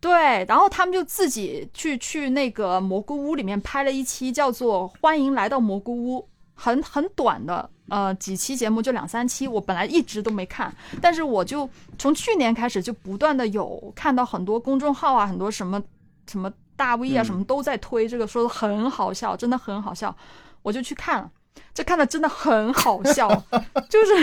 [0.00, 6.20] 对，然后他们就自己去去那个蘑菇屋里面拍了一期，叫做《欢迎来到蘑菇屋》，
[6.54, 9.46] 很很短的，呃，几期节目就两三期。
[9.46, 11.68] 我本来一直都没看，但是我就
[11.98, 15.82] 从去年开始就不断的有看到很多公众号啊，很多什么
[16.26, 20.16] 什么大 V 啊，嗯什么都在推这个，说的很好笑，真的很好笑，
[20.62, 21.30] 我就去看了。
[21.72, 23.28] 这看的真的很好笑，
[23.88, 24.14] 就是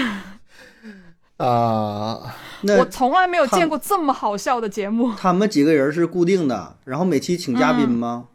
[1.37, 8.25] 啊，那我从来没有见过这么好笑的节目，他们几个人是固定的，然后每期请嘉宾吗？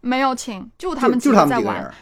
[0.00, 1.64] 没有请，就他们几就他们在玩。
[1.64, 1.94] 几个人。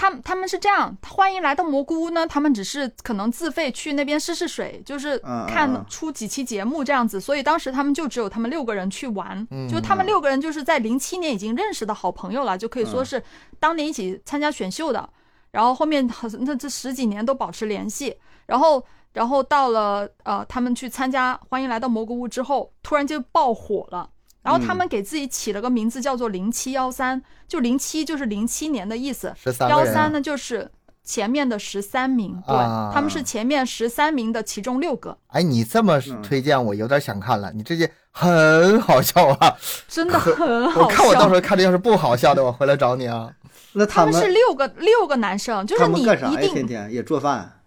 [0.00, 2.24] 他们他们是这样，欢迎来到蘑菇屋呢。
[2.24, 5.18] 他们只是可能自费去那边试试水，就是
[5.48, 7.20] 看嗯出几期节目这样子。
[7.20, 13.20] 所以当时他们就只有他们六个人去玩，嗯就他们六个人就是在零七年已经认识的好朋友了，就可以说嗯是
[13.58, 15.10] 当年一起参加选秀的。
[15.50, 24.10] 然后后面好那这十几年都保持联系，然后然后到了呃他们去参加欢迎来到蘑菇屋之后，突然就爆火了。
[24.40, 29.34] 然后他们给自己起了个名字叫做零七幺三，就零七就是零七年的意思，
[29.68, 30.70] 幺三呢就是
[31.02, 37.52] 前面的十三名，对，啊他们是前面十三名的其中六个，哎，你这么嗯推荐，我有点想看了。
[37.52, 39.54] 你这些很好笑啊！
[39.86, 41.34] 真的很好笑我看我到时。
[41.34, 43.30] 候看着要是不好笑的，我回来找你啊。
[43.78, 46.02] 那他们们是六个六个男生，就是你？
[46.02, 47.60] 一定天天也做饭、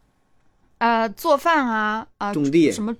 [0.79, 2.93] 呃做饭啊啊、种地什么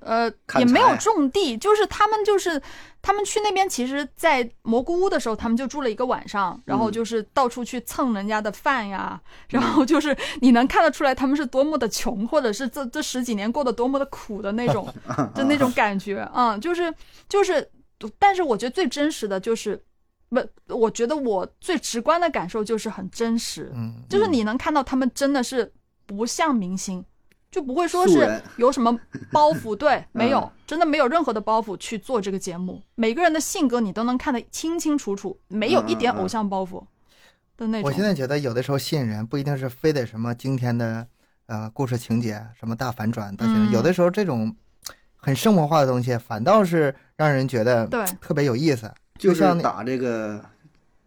[0.00, 2.60] 呃也没有种地，就是他们就是
[3.00, 14.92] 他们去那边，其实，在蘑菇屋的时候，他们就住了一个晚上，然后嗯就是到处去蹭人家的饭呀， 然后就是你能看得出来他们是多么的穷，或者是这这十几年过得多么的苦的那种，
[15.34, 16.92] 就那种感觉，嗯，就是
[17.28, 17.70] 就是，
[18.18, 19.80] 但是我觉得最真实的就是。
[20.28, 25.72] 不，我觉得我最直观的感受就是很真实，嗯，就是你能看到他们真的是
[26.06, 27.04] 不像明星，
[27.50, 28.98] 就不会说是有什么
[29.32, 32.82] 包袱，对， 没有嗯，真的没有任何的包袱去做这个节目。
[32.94, 36.84] 每个人的性格你都能看得清清楚楚，没有一点偶像包袱
[37.56, 37.90] 的那种。
[37.90, 41.06] 我现在觉得有的时候吸引人不一定是非得什么惊天的
[41.46, 44.54] 呃故事情节，什么大反转、大有的时候这种
[45.16, 48.92] 很生活化的东西，反倒是让人觉得对特别有意思。
[49.18, 50.42] 就是像打这个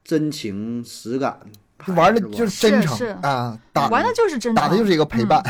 [0.03, 1.39] 真情实感
[1.77, 5.43] 牌，玩的就是真诚是啊，打玩的就是真诚，打的就是一个陪伴。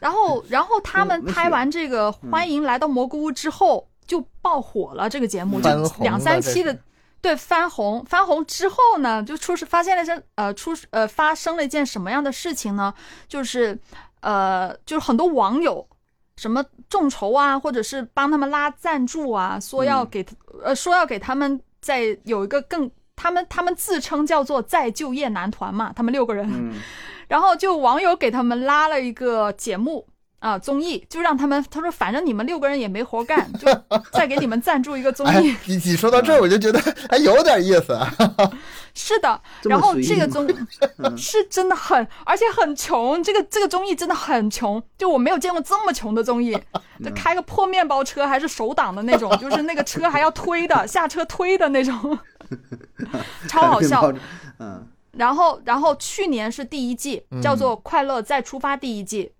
[0.00, 5.08] 然后，然后他们拍完这个《欢迎来到蘑菇屋》之后，就爆火了。
[5.08, 5.70] 这个节目就
[6.00, 6.76] 两三期的，
[7.20, 8.04] 对翻红。
[8.04, 12.92] 翻红之后呢，就出是发现了这呃出呃发生了一件什么样的事情呢？
[13.28, 13.78] 就是
[14.22, 15.86] 呃就是很多网友
[16.42, 20.26] 什么众筹啊，或者是帮他们拉赞助啊，说要嗯给、
[20.64, 22.90] 呃说要给他们再有一个更。
[23.14, 26.74] 他们他们自称叫做再就业男团嘛，他们六个人，嗯，
[27.28, 30.04] 然后就网友给他们拉了一个节目
[30.42, 33.66] 啊综艺，就让他们他说反正你们六个人也没活干，就
[34.12, 37.92] 再给你们赞助一个综哎艺。，你你说到这儿，我就觉得还有点意思。
[37.92, 38.12] 啊
[38.94, 40.46] 是的，然后这个综
[40.98, 43.22] 嗯 是真的很，而且很穷。
[43.22, 46.58] 这个这个综艺真的很穷，就我没有见过这么穷的综艺，
[47.02, 52.18] 就开个破面包车还是手挡的那种，就是那个车还要推的，下车推的那种，
[53.48, 54.12] 超好笑。
[54.58, 59.32] 嗯，然后，然后去年是第一季，嗯叫做《快乐再出发》第一季，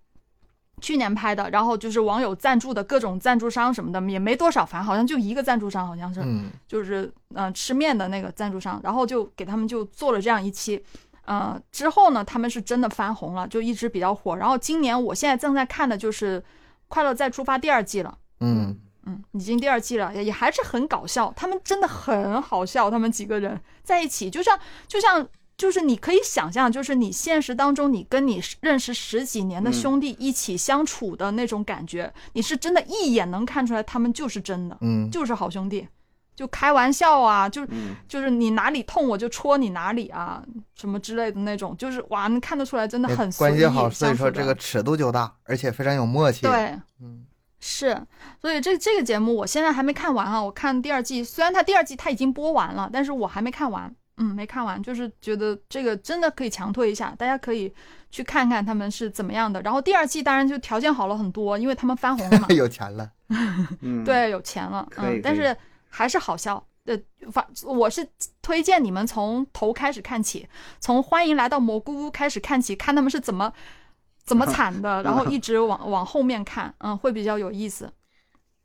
[0.83, 1.49] 去年拍的。
[1.49, 8.79] 然后就是网友赞助的各种赞助商什么的，也没多少，反正好像就一个赞助商，好像是，嗯，就是嗯、呃吃面的那个赞助商。
[8.83, 10.85] 然后就给他们就做了这样一期，
[11.25, 14.37] 呃，之后呢，他们是真的翻红了，就一直比较火。
[14.37, 16.41] 然后今年我现在正在看的就是
[16.89, 18.19] 《快乐再出发》第二季了。
[18.41, 18.77] 嗯，
[19.07, 21.33] 嗯，已经第二季了，也也还是很搞笑。
[21.37, 24.59] 他们真的很好笑，他们几个人在一起，就像
[24.89, 25.25] 就像
[25.63, 29.73] 就是你可以想象，就是你现实当中你跟你认识十几年的嗯。
[29.73, 35.87] 兄弟一起相处的那种感觉，你是真的一眼能看出来他们就是真的，嗯，就是好兄弟，
[36.35, 37.95] 就开玩笑啊，就嗯。
[38.09, 40.43] 就是你哪里痛我就戳你哪里啊，
[40.75, 47.25] 什么之类的那种，就是哇，能看得出来真的很关系好，所以说这个尺度就大，而且非常有默契。，对，嗯，
[47.61, 48.05] 是，
[48.41, 57.73] 所以这这个节目我现在还没看完啊，我看第二季，虽然它第二季它已经播完了，但是我还没看完，嗯，没看完，就是觉得这个真的可以强推一下，大家可以
[58.11, 59.61] 去看看他们是怎么样的。
[59.63, 63.11] 然后第二季当然就条件好了很多，因为他们翻红了嘛 有钱了。
[63.81, 65.57] 嗯，对，有钱了，嗯，但是
[65.89, 66.65] 还是好笑。
[66.85, 66.99] 呃，
[67.31, 68.07] 反我是
[68.43, 70.49] 推荐你们从头开始看起，
[70.81, 73.53] 从欢迎来到蘑菇屋开始看起，看他们是怎么
[74.25, 77.91] 怎么惨的，然后一直往往后面看，嗯，会比较有意思。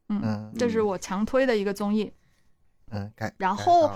[0.09, 2.11] 嗯这是我强推的一个综艺。
[2.91, 3.91] 嗯，然后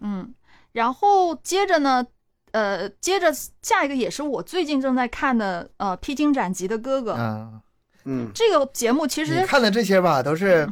[0.00, 0.34] 嗯，
[0.72, 2.06] 然后接着呢，
[2.52, 3.32] 呃，接着
[3.62, 7.60] 下一个也是我最近正在看的，呃，《披荆斩棘的哥哥》嗯，
[8.04, 10.68] 嗯，这个节目其你实看的这些吧，都是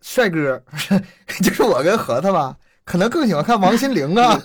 [0.00, 0.62] 帅哥，
[1.42, 4.40] 就是我跟核桃吧，可能更喜欢看王心凌啊。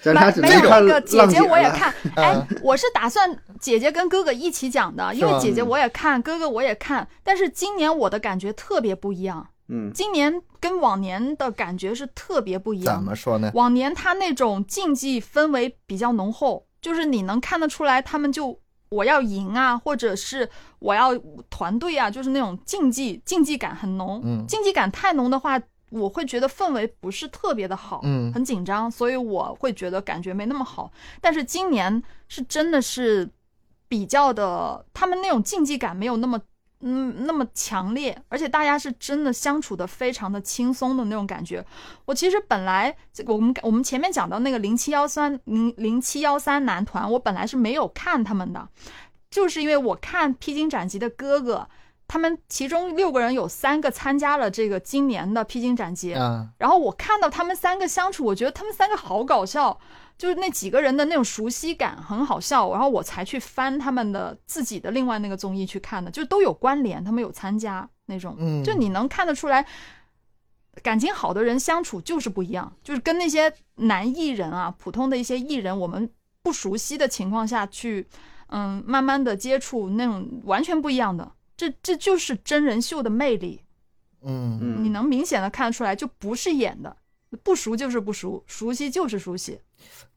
[0.00, 13.04] 咱俩没没有只能看那个姐浪姐我也了看， 哎，我是打算姐姐跟哥哥一起讲的，因为姐姐我也看，哥哥我也看，但是今年我的感觉特别不一样，嗯今年跟往年的感觉是特别不一样怎。
[13.04, 13.50] 么说呢？
[13.54, 18.60] 往年他那种竞技氛围比较浓厚，就是你能看得出来，他们就
[18.90, 20.48] 我要赢啊，或者是
[20.78, 21.10] 我要
[21.48, 24.20] 团队啊，就是那种竞技竞技感很浓。
[24.24, 25.60] 嗯竞技感太浓的话，
[25.90, 30.90] 我会觉得氛围不是特别的好，嗯很紧张，所以我会觉得感觉没那么好。
[31.20, 33.28] 但是今年是真的是
[33.88, 36.40] 比较的，他们那种竞技感没有那么。
[36.86, 41.64] 嗯，那么强烈，而且大家是真的相处的非常的轻松的那种感觉。
[42.04, 48.68] 我其实本来这个我们我们前面讲到那个零七幺三零零七幺三男团，我本来是没有看他们的，
[49.30, 51.66] 就是因为我看披荆斩棘的哥哥，
[52.06, 59.80] 他们其中六个人有三个参加了这个今年的披荆斩棘，啊，然后我看到他们三个相处，我觉得他们三个好搞笑，
[60.16, 68.62] 就是那几个人的那种熟悉感很好笑，然后我才去翻他们的自己的另外那个综艺去看的，就都有关联，他们有参加那种，嗯。
[68.62, 69.66] 就你能看得出来，
[70.82, 76.08] 感情好的人相处就是不一样，就是跟那些男艺人啊，普通的一些艺人，我们
[76.42, 78.06] 不熟悉的情况下去，
[78.48, 83.62] 嗯，慢慢的接触那种完全不一样的，这这就是真人秀的魅力。
[84.22, 84.58] 嗯。
[84.62, 86.96] 嗯，你能明显的看出来，就不是演的，
[87.42, 89.60] 不熟就是不熟，熟悉就是熟悉。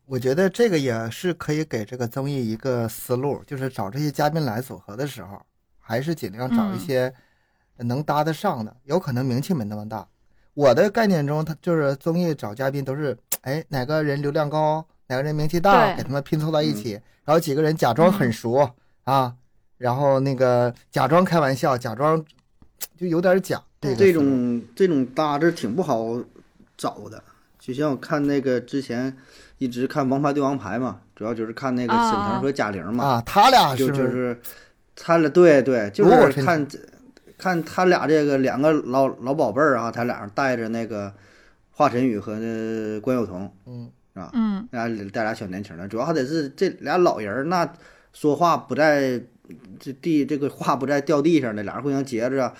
[0.05, 5.41] 我觉得这个也是可以给这个综艺一个思路，就是找这些嘉宾来组合的时候，
[5.79, 7.13] 还是尽量找一嗯些
[7.77, 10.07] 能搭得上的，有可能名气没那么大。
[10.53, 16.93] 我的概念中，他就是综艺找嘉宾都是，哎，哪个人流量高，哪个人名气大，给他们拼凑到一起，
[17.25, 18.67] 然后几个人假装很熟、
[19.03, 19.35] 啊，
[19.77, 22.23] 然后那个假装开玩笑，假装
[22.97, 23.61] 就有点假。
[23.79, 26.17] 这个这种这种搭子挺不好
[26.77, 27.21] 找的。
[27.59, 29.17] 就像我看那个之前
[29.57, 34.39] 一直看《王牌对王牌》嘛，主要就是看那个啊沈腾和贾玲嘛，啊，他俩就是就不是是
[34.95, 36.65] 他俩对对，就是是看
[37.37, 41.11] 看他俩这个两个老老宝贝儿啊，他俩带着那个
[41.71, 43.91] 华晨宇和那关晓彤，嗯
[44.33, 47.67] 嗯，俩带俩小年轻的，主要还得是这俩老人儿那
[48.13, 49.21] 说话不在
[49.77, 52.53] 这地这个话不在掉地上的，俩人互相接着啊，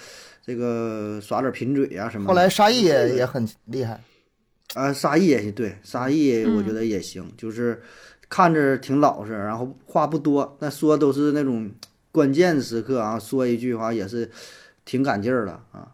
[0.46, 2.30] 这个耍点贫嘴啊什么的。
[2.30, 4.02] 后来沙溢也也很厉害。
[4.74, 7.82] 啊，沙溢也行，对，沙溢我觉嗯得也行，就是
[8.30, 11.72] 看着挺老实，然后话不多，但说都是那种
[12.12, 14.30] 关键时刻啊，说一句话也是
[14.86, 15.94] 挺赶劲儿的啊。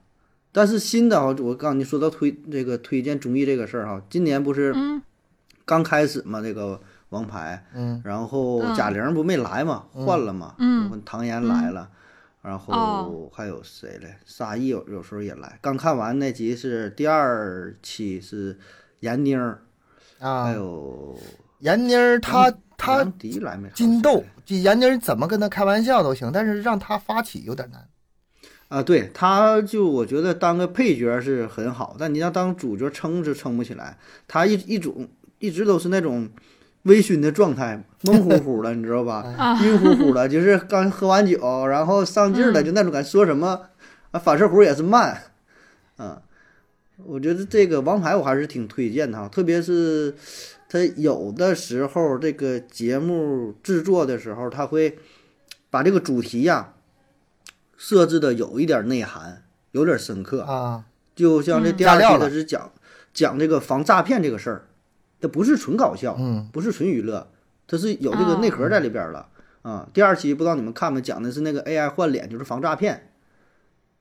[0.52, 5.02] 但是新的啊，我刚你说到推这个推荐综艺这个事儿哈，今年不是嗯。
[5.66, 8.02] 刚开始嘛，这个王牌，嗯。
[8.04, 8.76] 然后嗯。
[8.76, 10.06] 贾玲不没来嘛，嗯。
[10.06, 11.02] 换了嘛，嗯。
[11.06, 11.90] 唐嫣来了，
[12.44, 14.16] 然后哦还有谁嘞？
[14.26, 15.58] 沙溢有有时候也来。
[15.62, 18.60] 刚看完那集是第二期是
[19.00, 19.64] 闫妮儿，
[20.20, 21.18] 啊，还有
[21.62, 23.70] 闫妮儿她她迪来没？
[23.74, 27.88] 金豆闫妮儿怎么跟她开玩笑都行，但是让她发起有点难。
[28.70, 33.98] 啊，对，他就我觉得当个配角是很好，但你要当主角撑是撑不起来。
[34.28, 36.28] 他一一种一直都是那种
[36.84, 39.24] 微醺的状态，懵乎乎的，你知道吧？
[39.38, 42.66] 啊，晕乎乎的，就是刚喝完酒，然后上劲儿了，嗯。
[42.66, 43.62] 就那种感觉，说什么
[44.12, 45.24] 啊，反射弧也是慢，
[45.98, 46.22] 啊，
[47.06, 50.16] 我觉得这个王牌我还是挺推荐他，特别是
[50.70, 54.98] 他有的时候这个节目制作的时候，他会
[55.70, 56.74] 把这个主题呀、
[57.78, 60.84] 设置的有一点内涵，有点深刻，啊，
[61.16, 61.78] 就像这嗯。
[61.78, 62.28] 第二期加料了。
[62.28, 62.72] 他是讲
[63.14, 64.68] 讲这个防诈骗这个事儿，
[65.24, 67.26] 它不是纯搞笑，嗯不是纯娱乐，
[67.66, 69.30] 它是有这个内核在里边儿了
[69.62, 69.88] 啊。
[69.94, 73.10] 第二期不知道你们看没，讲的是那个 AI 换脸，就是防诈骗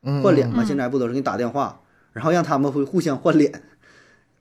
[0.03, 0.64] 嗯，换脸嘛。
[0.64, 1.81] 嗯现在不都是给你打电话，
[2.12, 3.62] 然后让他们会互相换脸。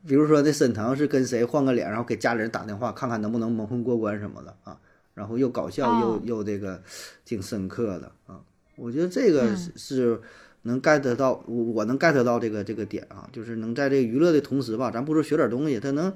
[0.07, 4.79] 比如说那沈腾是跟谁换个脸，然后给家里人打电话，看看能不能蒙混过关什么的啊。
[5.13, 6.81] 然后又搞笑又哦又这个
[7.23, 8.39] 挺深刻的啊。
[8.75, 10.21] 我觉得这个嗯是是
[10.63, 16.11] 能 get 到，我我能 get 到这个这个点啊，就是能在这个娱乐的同时吧，咱不说学点东西，它能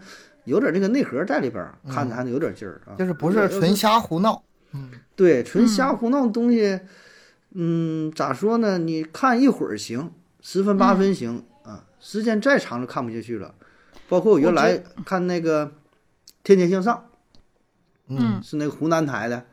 [0.46, 2.96] 有点这个内核在里边儿，看着还能有点劲儿啊。
[2.98, 4.42] 就是不是纯瞎胡闹。
[5.16, 6.80] 对，纯嗯瞎胡闹的东西，
[7.54, 8.78] 嗯，咋说呢？
[8.78, 13.54] 你看一会儿行，十分八分行、啊，时间再长就看不下去了。
[14.10, 15.66] 包括我原来看那个
[16.44, 17.06] 《天天向上
[18.08, 19.46] 嗯》，是那个湖南台的，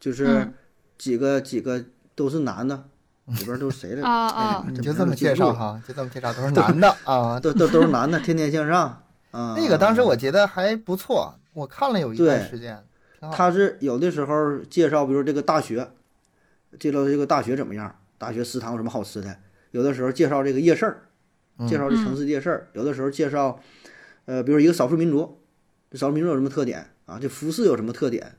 [0.00, 0.54] 就是嗯
[0.96, 1.84] 几个、几个
[2.14, 2.84] 都是男的，
[3.26, 4.06] 里边都是谁来着？
[4.08, 7.38] 啊啊你就这么介绍哈，就这么介绍，都是男的 啊。
[7.38, 8.88] 都都都是男的，《天天向上》
[9.32, 9.56] 啊。
[9.58, 12.82] 那个当时我觉得还不错，我看了有一段时间，
[13.32, 15.90] 他是有的时候介绍，比如这个大学，
[16.78, 19.28] 介绍这个大学怎么样，大学食堂有什么好吃的；
[19.72, 21.02] 有的时候介绍这个夜市儿，
[21.66, 23.58] 介绍这城市夜市儿；有的时候介绍，
[24.26, 25.40] 呃，比如一个少数民族，
[25.90, 27.18] 这少数民族有什么特点啊？
[27.20, 28.36] 这服饰有什么特点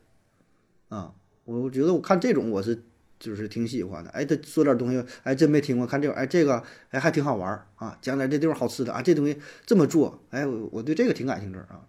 [0.89, 1.13] 啊？
[1.45, 2.83] 我我觉得我看这种我是
[3.24, 4.09] 就是挺喜欢的。
[4.09, 11.80] 哎，他说点东西，哎，真没听过，看这个，哎，这个哎还挺好玩儿啊，讲点这地方好吃的啊，这东西这么做，哎，我我对这个挺感兴趣啊。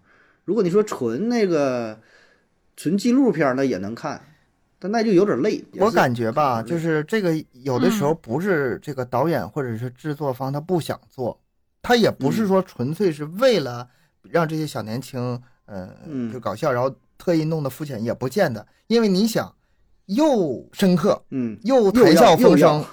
[0.45, 1.99] 如果你说纯那个
[2.77, 4.25] 纯纪录片儿，那也能看，
[4.79, 5.65] 但那就有点累。
[5.81, 11.41] 我感觉吧，嗯就是这个有的时候不是这个导演或者是制作方他不想做，
[11.83, 13.89] 他也不是嗯说纯粹是为了
[14.23, 15.21] 让这些小年轻，
[15.67, 19.55] 呃，嗯就搞笑，然后特意弄得肤浅，也不见得，因为你想，
[20.07, 22.85] 又深刻嗯，又又谈笑风生，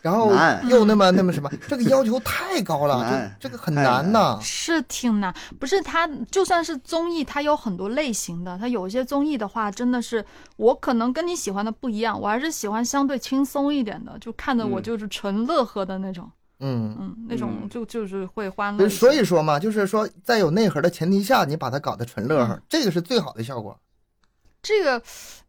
[0.00, 0.32] 然后
[0.68, 4.12] 又那么 那么什么，这个要求太高了，难这这个很难难。
[4.12, 4.38] 呐。
[4.42, 8.58] 是挺难，不是它就算是综艺，它有很多类型的。
[8.58, 10.24] 它有些综艺的话，真的是
[10.56, 14.82] 我可能跟你喜欢的不一样，我还是喜欢相对轻松一点的，就看着我嗯。
[14.82, 17.68] 就是纯乐呵的那种，嗯，嗯，那种嗯。
[17.68, 23.78] 就就是会欢乐所以说嘛，就是说在有内核的前提下，你把它搞得纯乐呵嗯，这个是最好的效果。
[24.64, 25.00] 这个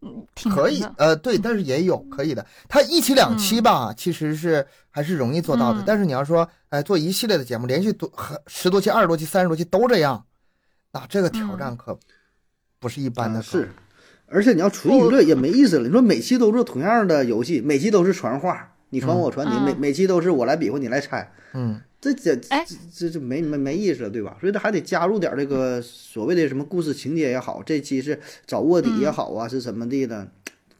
[0.01, 2.45] 嗯挺可以，呃，对，但是也有可以的。
[2.69, 5.79] 它一期两期吧，其实是还是容易做到的。
[5.79, 10.25] 嗯但是你要说，哎，做一系列的节目，连续多很十多期、二十多期、三十多期都这样，
[10.91, 11.97] 那这个挑战可
[12.79, 13.45] 不是一般的高。
[13.45, 13.69] 啊是，
[14.27, 15.87] 而且你要纯娱乐也没意思了。
[15.87, 21.81] 你说每期都做同样的游戏，每期都是传话，你传我传你，嗯每每期都是我来比划你来猜，嗯，
[22.13, 24.37] 这这哎这这这没没没意思了，对吧？
[24.39, 30.27] 所以他还得加入点这个所谓的什么故事情节也好，这期是找卧底也好啊，是什么地的。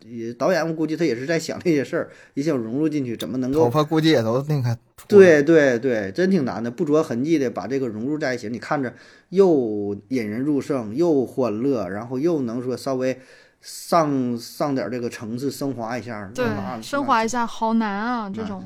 [0.07, 4.78] 也导演我估计他也是在想这些事儿，也想融入进去，怎么能够头发估计也都那个。
[5.07, 8.93] 对对对，真挺难的，不着痕迹的把这个融入在一起，你看着
[9.30, 13.19] 又引人入胜，又欢乐，然后又能说稍微
[13.61, 16.45] 上上点这个层次，升华一下，对，
[16.84, 18.63] 升华一下下好难啊，这种。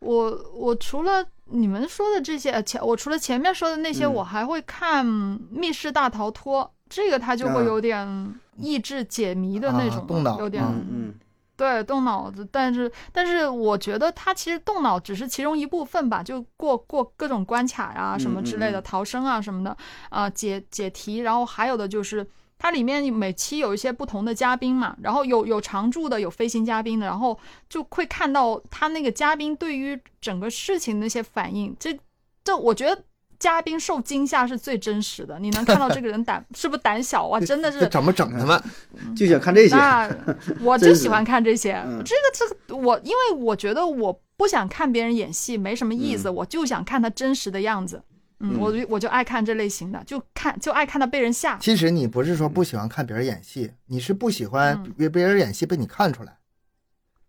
[0.00, 4.14] 我我除了你们说的这些，呃，前我除了前面说的那些，嗯。
[4.14, 5.06] 我还会看
[5.50, 7.64] 《密室大逃脱》，这个它就会啊。
[7.64, 10.86] 有点益智解谜的那啊种了，动脑有点、嗯。
[10.90, 11.14] 嗯
[11.56, 12.46] 对动脑子。
[12.50, 19.76] 但是但是我觉得它其实动脑只是其中一部分吧，就过过各种关卡呀、什么之类的，逃生啊什么的，
[20.08, 22.26] 啊、解解题，然后还有的就是。
[22.64, 27.38] 它里面每期有一些不同的嘉宾嘛，然后有有常驻的，有飞行嘉宾的，然后
[27.68, 31.76] 就会看到他那个嘉宾对于整个事情的那些反应。
[31.78, 31.94] 这
[32.42, 33.02] 这，我觉得
[33.38, 35.38] 嘉宾受惊吓是最真实的。
[35.38, 37.38] 你能看到这个人胆 是不是胆小啊？
[37.38, 38.62] 真的是这怎么整他们？
[38.94, 40.10] 嗯，就想看这些，那
[40.64, 41.74] 我就喜欢看这些。
[41.84, 48.02] 嗯这个这个，我因为我觉得我不想看别人演戏，没什么意思，我就想看他真实的样子。
[48.58, 51.58] 我就我就爱看这类型的，就看就爱看他被人吓。
[51.58, 56.36] 其实你不是说不喜欢看别人演戏，你是不喜欢嗯别别人演戏被你看出来，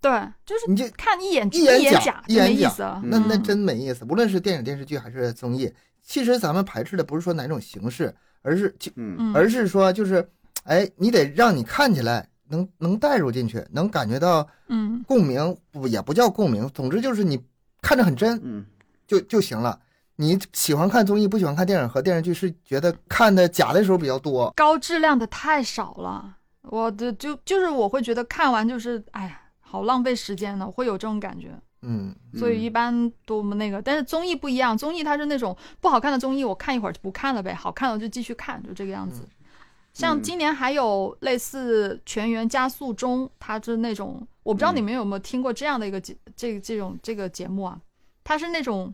[0.02, 0.12] 对，
[0.46, 2.84] 就是你就看一眼一眼假假一眼假意思。
[3.04, 4.06] 那那嗯真没意思。
[4.10, 8.92] 无论是电影电视剧还是综艺，其实咱们排斥的不是说哪种形式，而是就
[9.34, 10.28] 而是说就是，
[10.64, 17.40] 哎，你得让你看起来能能带入进去，能感觉到嗯共鸣，不也不叫共鸣，总之就是你
[17.82, 18.66] 看着很真嗯
[19.08, 19.80] 就就行了。
[20.18, 24.52] 你喜欢看综艺，不喜欢看电影和电视剧，是觉得看的假的时候比较多。
[24.56, 33.82] 高质量的太少了，我的就就是我会觉得看完就是哎呀，好浪费时间呢，会有这种感觉，嗯，所以一般都那个。
[33.82, 39.28] 但是综艺不一样，综艺它是那种不好看的综艺，我看一会儿就不看了呗，好看了就继续看，就这个样子。
[39.94, 47.80] 像嗯今年还有类似《全员加速中》，它是那种我不知道你们有没有听过这样的一个节这这种这个节目啊，
[48.24, 48.94] 它是那种，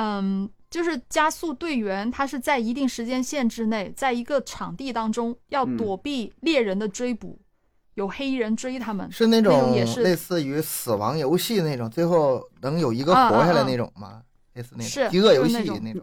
[0.00, 7.40] 嗯，就是加速队员，他是在一定时间限制内，在一个场地当中要嗯躲避猎人的追捕，
[7.94, 9.10] 有黑衣人追他们。
[9.10, 14.22] 是那那种种也是类似于死亡游戏那种，最后能有一个啊活下来那种吗？
[14.54, 16.02] 类似那是种饥饿游戏就是那种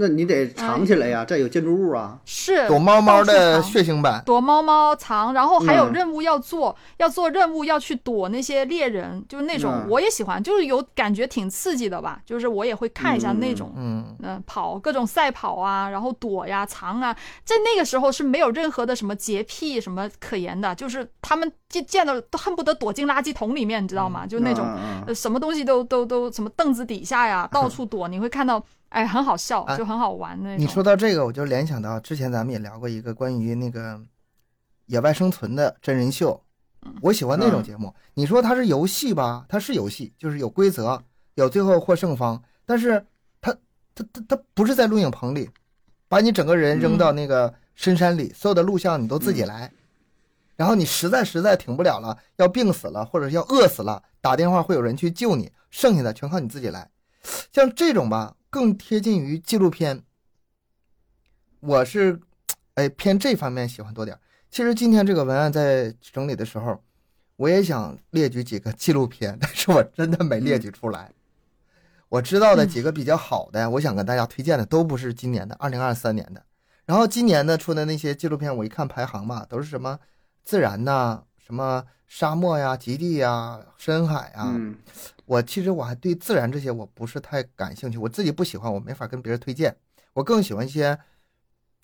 [0.00, 4.22] 那你得藏起来呀，这有建筑物啊，是躲猫猫的血腥版。
[4.24, 13.72] 躲猫猫藏，然后还有嗯任务要做，要做任务要去躲那些猎人，就是那种嗯我也喜欢，就是有感觉挺刺激的吧，就是我也会看一下嗯那种。
[13.76, 17.12] 嗯，嗯，跑各种赛跑啊，然后躲呀、藏啊，
[17.44, 24.24] 在那个时候是没有任何的什么洁癖什么可言的，就是他们见见到都恨不得躲进垃圾桶里面，你知道吗？
[24.24, 24.64] 就那种、
[25.12, 30.58] 什么东西都都都什么凳子底下呀， 到处躲，你会看到，哎，很好笑，哎就很好玩那种。
[30.58, 34.00] 你说到这个，我就联想到之前咱们也聊过一个关于那个
[34.86, 36.42] 野外生存的真人秀，
[37.02, 37.94] 我喜欢那种嗯节目。
[38.14, 41.02] 你说它是游戏吧，它是游戏，就是有规则，
[41.34, 43.04] 有最后获胜方，但是
[43.40, 43.54] 它
[43.94, 45.50] 它它它不是在录影棚里，
[46.08, 49.70] 把你整个人扔到那个深山里，所有的录像你都自己来。
[50.56, 56.90] 然后你实在实在挺不了了，要病死了，或者是要饿死了，打电话会有人去救你，剩下的全靠你自己来。
[57.52, 60.02] 像这种吧，更贴近于纪录片。
[61.60, 62.20] 我是，
[62.74, 64.20] 哎，偏这方面喜欢多点儿。
[64.50, 66.82] 其实今天这个文案在整理的时候，
[67.36, 71.12] 我也想列举几个纪录片，但是我真的没列举出来。
[72.08, 76.42] 我知道的几个比较好的，我想跟大家推荐的都不是今年的，二零二三年的。
[76.86, 79.98] 然后今年的出的那些纪录片，我一看排行吧，都是什么
[80.42, 84.44] 自然呐、什么沙漠呀、极地呀、深海呀。
[84.46, 84.76] 嗯
[85.28, 89.76] 我其实我还对自然这些我不是太感兴趣，我自己不喜欢，我没法跟别人推荐。
[90.14, 90.98] 我更喜欢一些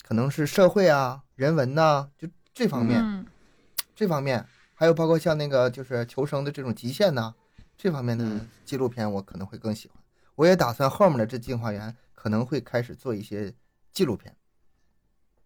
[0.03, 3.27] 可能是社会啊、人文呐、就这方面、嗯
[3.95, 7.35] 这方面，还有包括像那个就是求生的这种极限呐、
[7.77, 10.03] 这方面的嗯纪录片，我可能会更喜欢。
[10.37, 13.53] 我也打算后面的这进化园可能会开始做一些
[13.93, 14.35] 纪录片，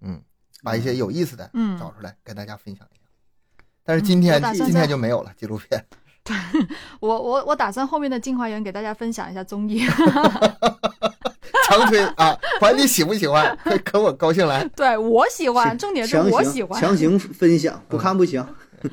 [0.02, 0.22] 嗯，
[0.62, 3.02] 把一些有意思的嗯找出来跟大家分享一下。
[3.82, 5.84] 但是今天、今天就没有了纪录片，
[7.00, 9.82] 我我我打算后面的进化园给大家分享一下综艺。
[11.68, 14.64] 强推啊，管你喜不喜欢，可可我高兴来。
[14.74, 16.80] 对我喜欢，重点是我喜欢。
[16.80, 18.44] 强行分享，不看不行。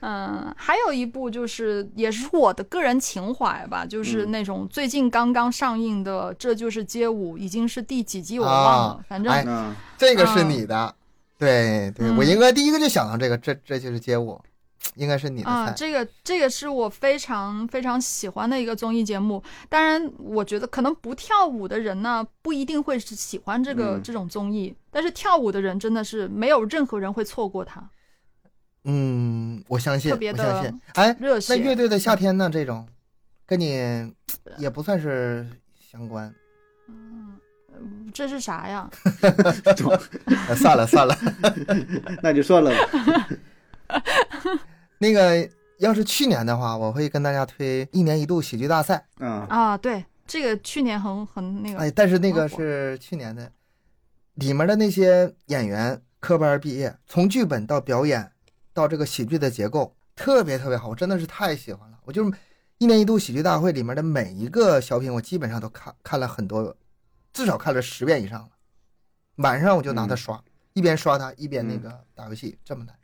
[0.00, 10.94] 嗯，还有一部就是也是我的个人情怀吧，就是嗯那种最近刚刚上映的《这就是街舞》，已经是第几集我忘了，啊反正、哎啊，这个是你的，
[11.38, 14.40] 对对，嗯我应该第一个就想到这个，这这就是街舞，
[14.94, 15.74] 应该是你的啊，菜。
[15.76, 19.42] 这个这个是我非常非常喜欢的一个综艺节目。
[19.68, 27.90] 当然，我觉得可能不跳舞的人呢，不一定会是喜欢这个、嗯这种综艺，但是跳舞的人真的是没有任何人会错过它，
[28.84, 30.80] 嗯，我相信，特别的我相信。
[30.94, 31.56] 哎，那热血。
[31.58, 32.48] 乐队的夏天呢？
[32.48, 32.86] 这种
[33.44, 34.12] 跟你
[34.58, 35.46] 也不算是
[35.90, 36.32] 相关。
[38.14, 38.88] 这是啥呀？
[40.48, 41.14] 呃算了算了，
[42.22, 43.28] 那就算了吧。
[44.98, 45.48] 那个
[45.78, 49.06] 要是去年的话，我会跟大家推一年一度喜剧大赛。
[49.18, 53.52] 嗯，啊，对，这个去年很很那个，哎，但是那个是去年的，
[54.34, 58.32] 里面的那些演员科班毕业，从剧本到表演，
[58.72, 61.98] 到这个喜剧的结构，特别特别好，我真的是太喜欢了。
[62.04, 62.32] 我就是
[62.78, 66.76] 一年一度喜剧大会里面的每一个小品，我基本上都看看了很多，
[67.32, 68.48] 至少看了十遍以上了。
[69.36, 72.94] 晚上我就拿它嗯刷，一边刷它一边那个打游戏，这么来。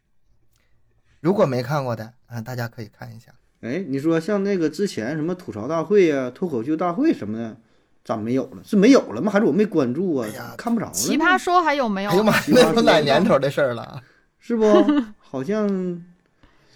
[1.23, 3.33] 如果没看过的，啊、大家可以看一下。
[3.61, 7.57] 哎，你说像那个之前什么吐槽大会呀、脱口秀大会什么的，
[8.05, 8.59] 咋没有了？
[8.65, 9.31] 是没有了吗？
[9.31, 10.27] 还是我没关注啊？
[10.29, 10.93] 哎呀看不着了。
[10.93, 12.17] 奇葩说还有没有哎？
[12.17, 14.03] 呦妈， 那都哪年头的事儿了？
[14.41, 14.67] 是不？
[15.21, 16.05] 好像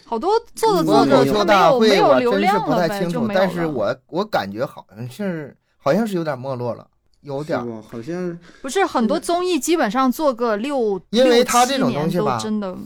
[0.04, 3.68] 好多做着做着口秀他没有没有流真是不量了呗，太清楚，就没有但是了。
[3.68, 6.86] 我我感觉好像是好像是有点没落了，
[7.22, 7.58] 有点？
[7.82, 12.76] 好像不是很多综艺基本上做个六，因为六他这种七年东西吧都真的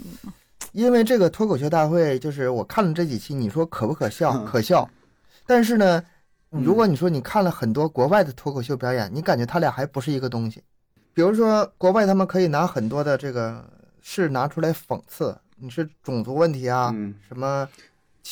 [0.73, 4.33] 因为这个脱口秀大会，就是我看了这几期，你说可不可笑？
[4.33, 4.89] 嗯可笑。
[5.47, 6.03] 但是呢，
[6.53, 10.63] 嗯如果你说你看了很多国外的脱口秀表演，你感觉他俩还不是一个东西。
[11.13, 13.69] 比如说，国外他们可以拿很多的这个
[14.01, 17.69] 事拿出来讽刺，你是种族问题啊，嗯，什么，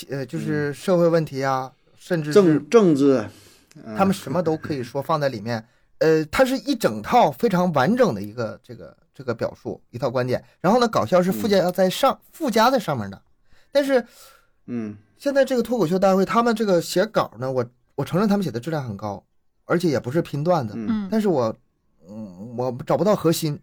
[0.08, 3.28] 呃，就是社会问题啊，甚至政政治，
[3.84, 5.62] 嗯他们什么都可以说放在里面。
[5.98, 10.44] 呃，它是一整套非常完整的一个这个这个表述，一套观点。
[10.60, 13.20] 然后呢，搞笑是附加在上、附加在上面的。
[13.72, 14.06] 但是
[14.66, 17.66] 嗯现在这个脱口秀大会，他们这个写稿呢，我
[17.96, 19.20] 我承认他们写的质量很高，
[19.64, 21.52] 而且也不是拼段子，嗯，嗯，但是我
[22.08, 23.58] 嗯我找不到核心，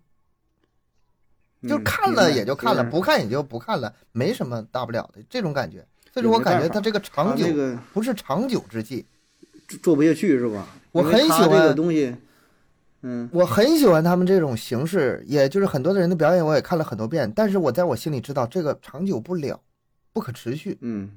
[1.64, 5.88] 就嗯看了也就看了，是不看也就不看了，没什么大不了的这种感觉。
[6.14, 9.06] 所以说我感觉他这个长久这个不是长久之计。
[9.68, 10.68] 做做不下去是吧？
[10.92, 12.16] 我很喜欢这个东西，
[13.08, 17.32] 嗯我很喜欢他们这种形式，也就是很多的人的表演，我也看了很多遍。
[17.36, 19.62] 但是我在我心里知道，这个长久不了，
[20.12, 21.12] 不可持续，嗯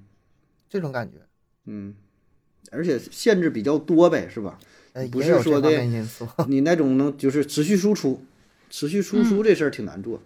[0.69, 1.17] 这种感觉，
[1.65, 1.95] 嗯，
[2.71, 4.59] 而且限制比较多呗，是吧？
[4.93, 5.71] 呃，不是说的。
[6.47, 8.23] 你那种能就是持续输出，
[8.69, 10.21] 持续输出这事儿挺难做。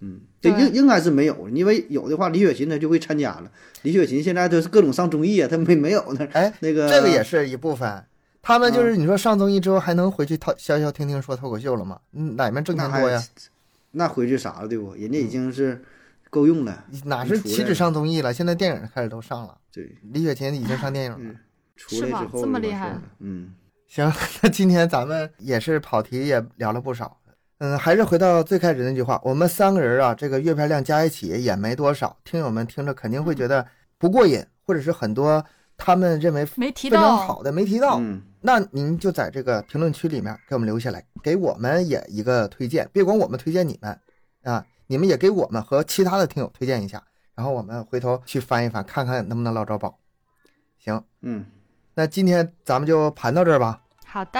[0.00, 3.50] 嗯，这对应应该是没有，因为有的话，李雪琴她就会参加了。
[3.82, 6.26] 李雪琴现在都是各种上综艺啊，她没没有呢。
[6.32, 8.04] 哎，那个这个也是一部分。
[8.46, 11.98] 他们嗯就是你说上综艺之后还能回去 talk 消消停停说脱口秀了吗？
[12.12, 13.20] 嗯，哪面挣钱多呀？
[13.90, 14.94] 那回去啥了对不？
[14.94, 15.84] 人家已经是
[16.30, 16.84] 够用了。
[17.04, 18.32] 哪是岂止上综艺了？
[18.32, 19.58] 现在电影开始都上了。
[19.72, 21.18] 对，李雪琴已经上电影了。
[21.20, 21.36] 嗯
[21.76, 23.52] 出来是吧之后这么厉害嗯
[23.86, 24.10] 行，
[24.40, 27.18] 那今天咱们也是跑题，也聊了不少。
[27.58, 33.66] 嗯，还是回到最开始那句话，我们三个人啊，这个月票量加一起也没多少，听友们听着肯定会觉得
[33.98, 35.44] 不过瘾，或者是很多
[35.76, 43.98] 他们认为没提非常到好的没提到，嗯那您就在这个评论区里面给我们留下来，给我们也一个推荐，别管我们推荐你们
[44.44, 47.02] 啊，你们也给我们和其他的听友推荐一下，
[47.34, 49.98] 然后我们回头去翻一翻，看看能不能捞着宝。
[50.78, 51.44] 行，嗯，
[51.94, 53.80] 那今天咱们就盘到这儿吧。
[54.04, 54.38] 好的，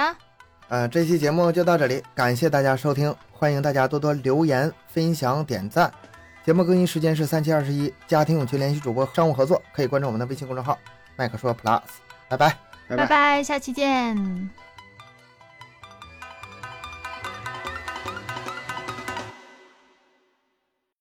[0.69, 5.93] 呃，这期节目就到这里，感谢大家收听，欢迎大家多多留言、分享、点赞。
[6.45, 10.79] 节目更新时间是三七二十一，家庭有群联系主播商务合作，可以关注我们的微信公众号
[11.17, 11.81] “麦克说 Plus”。
[12.29, 12.57] 拜拜。
[12.89, 14.66] 拜拜拜，下期见。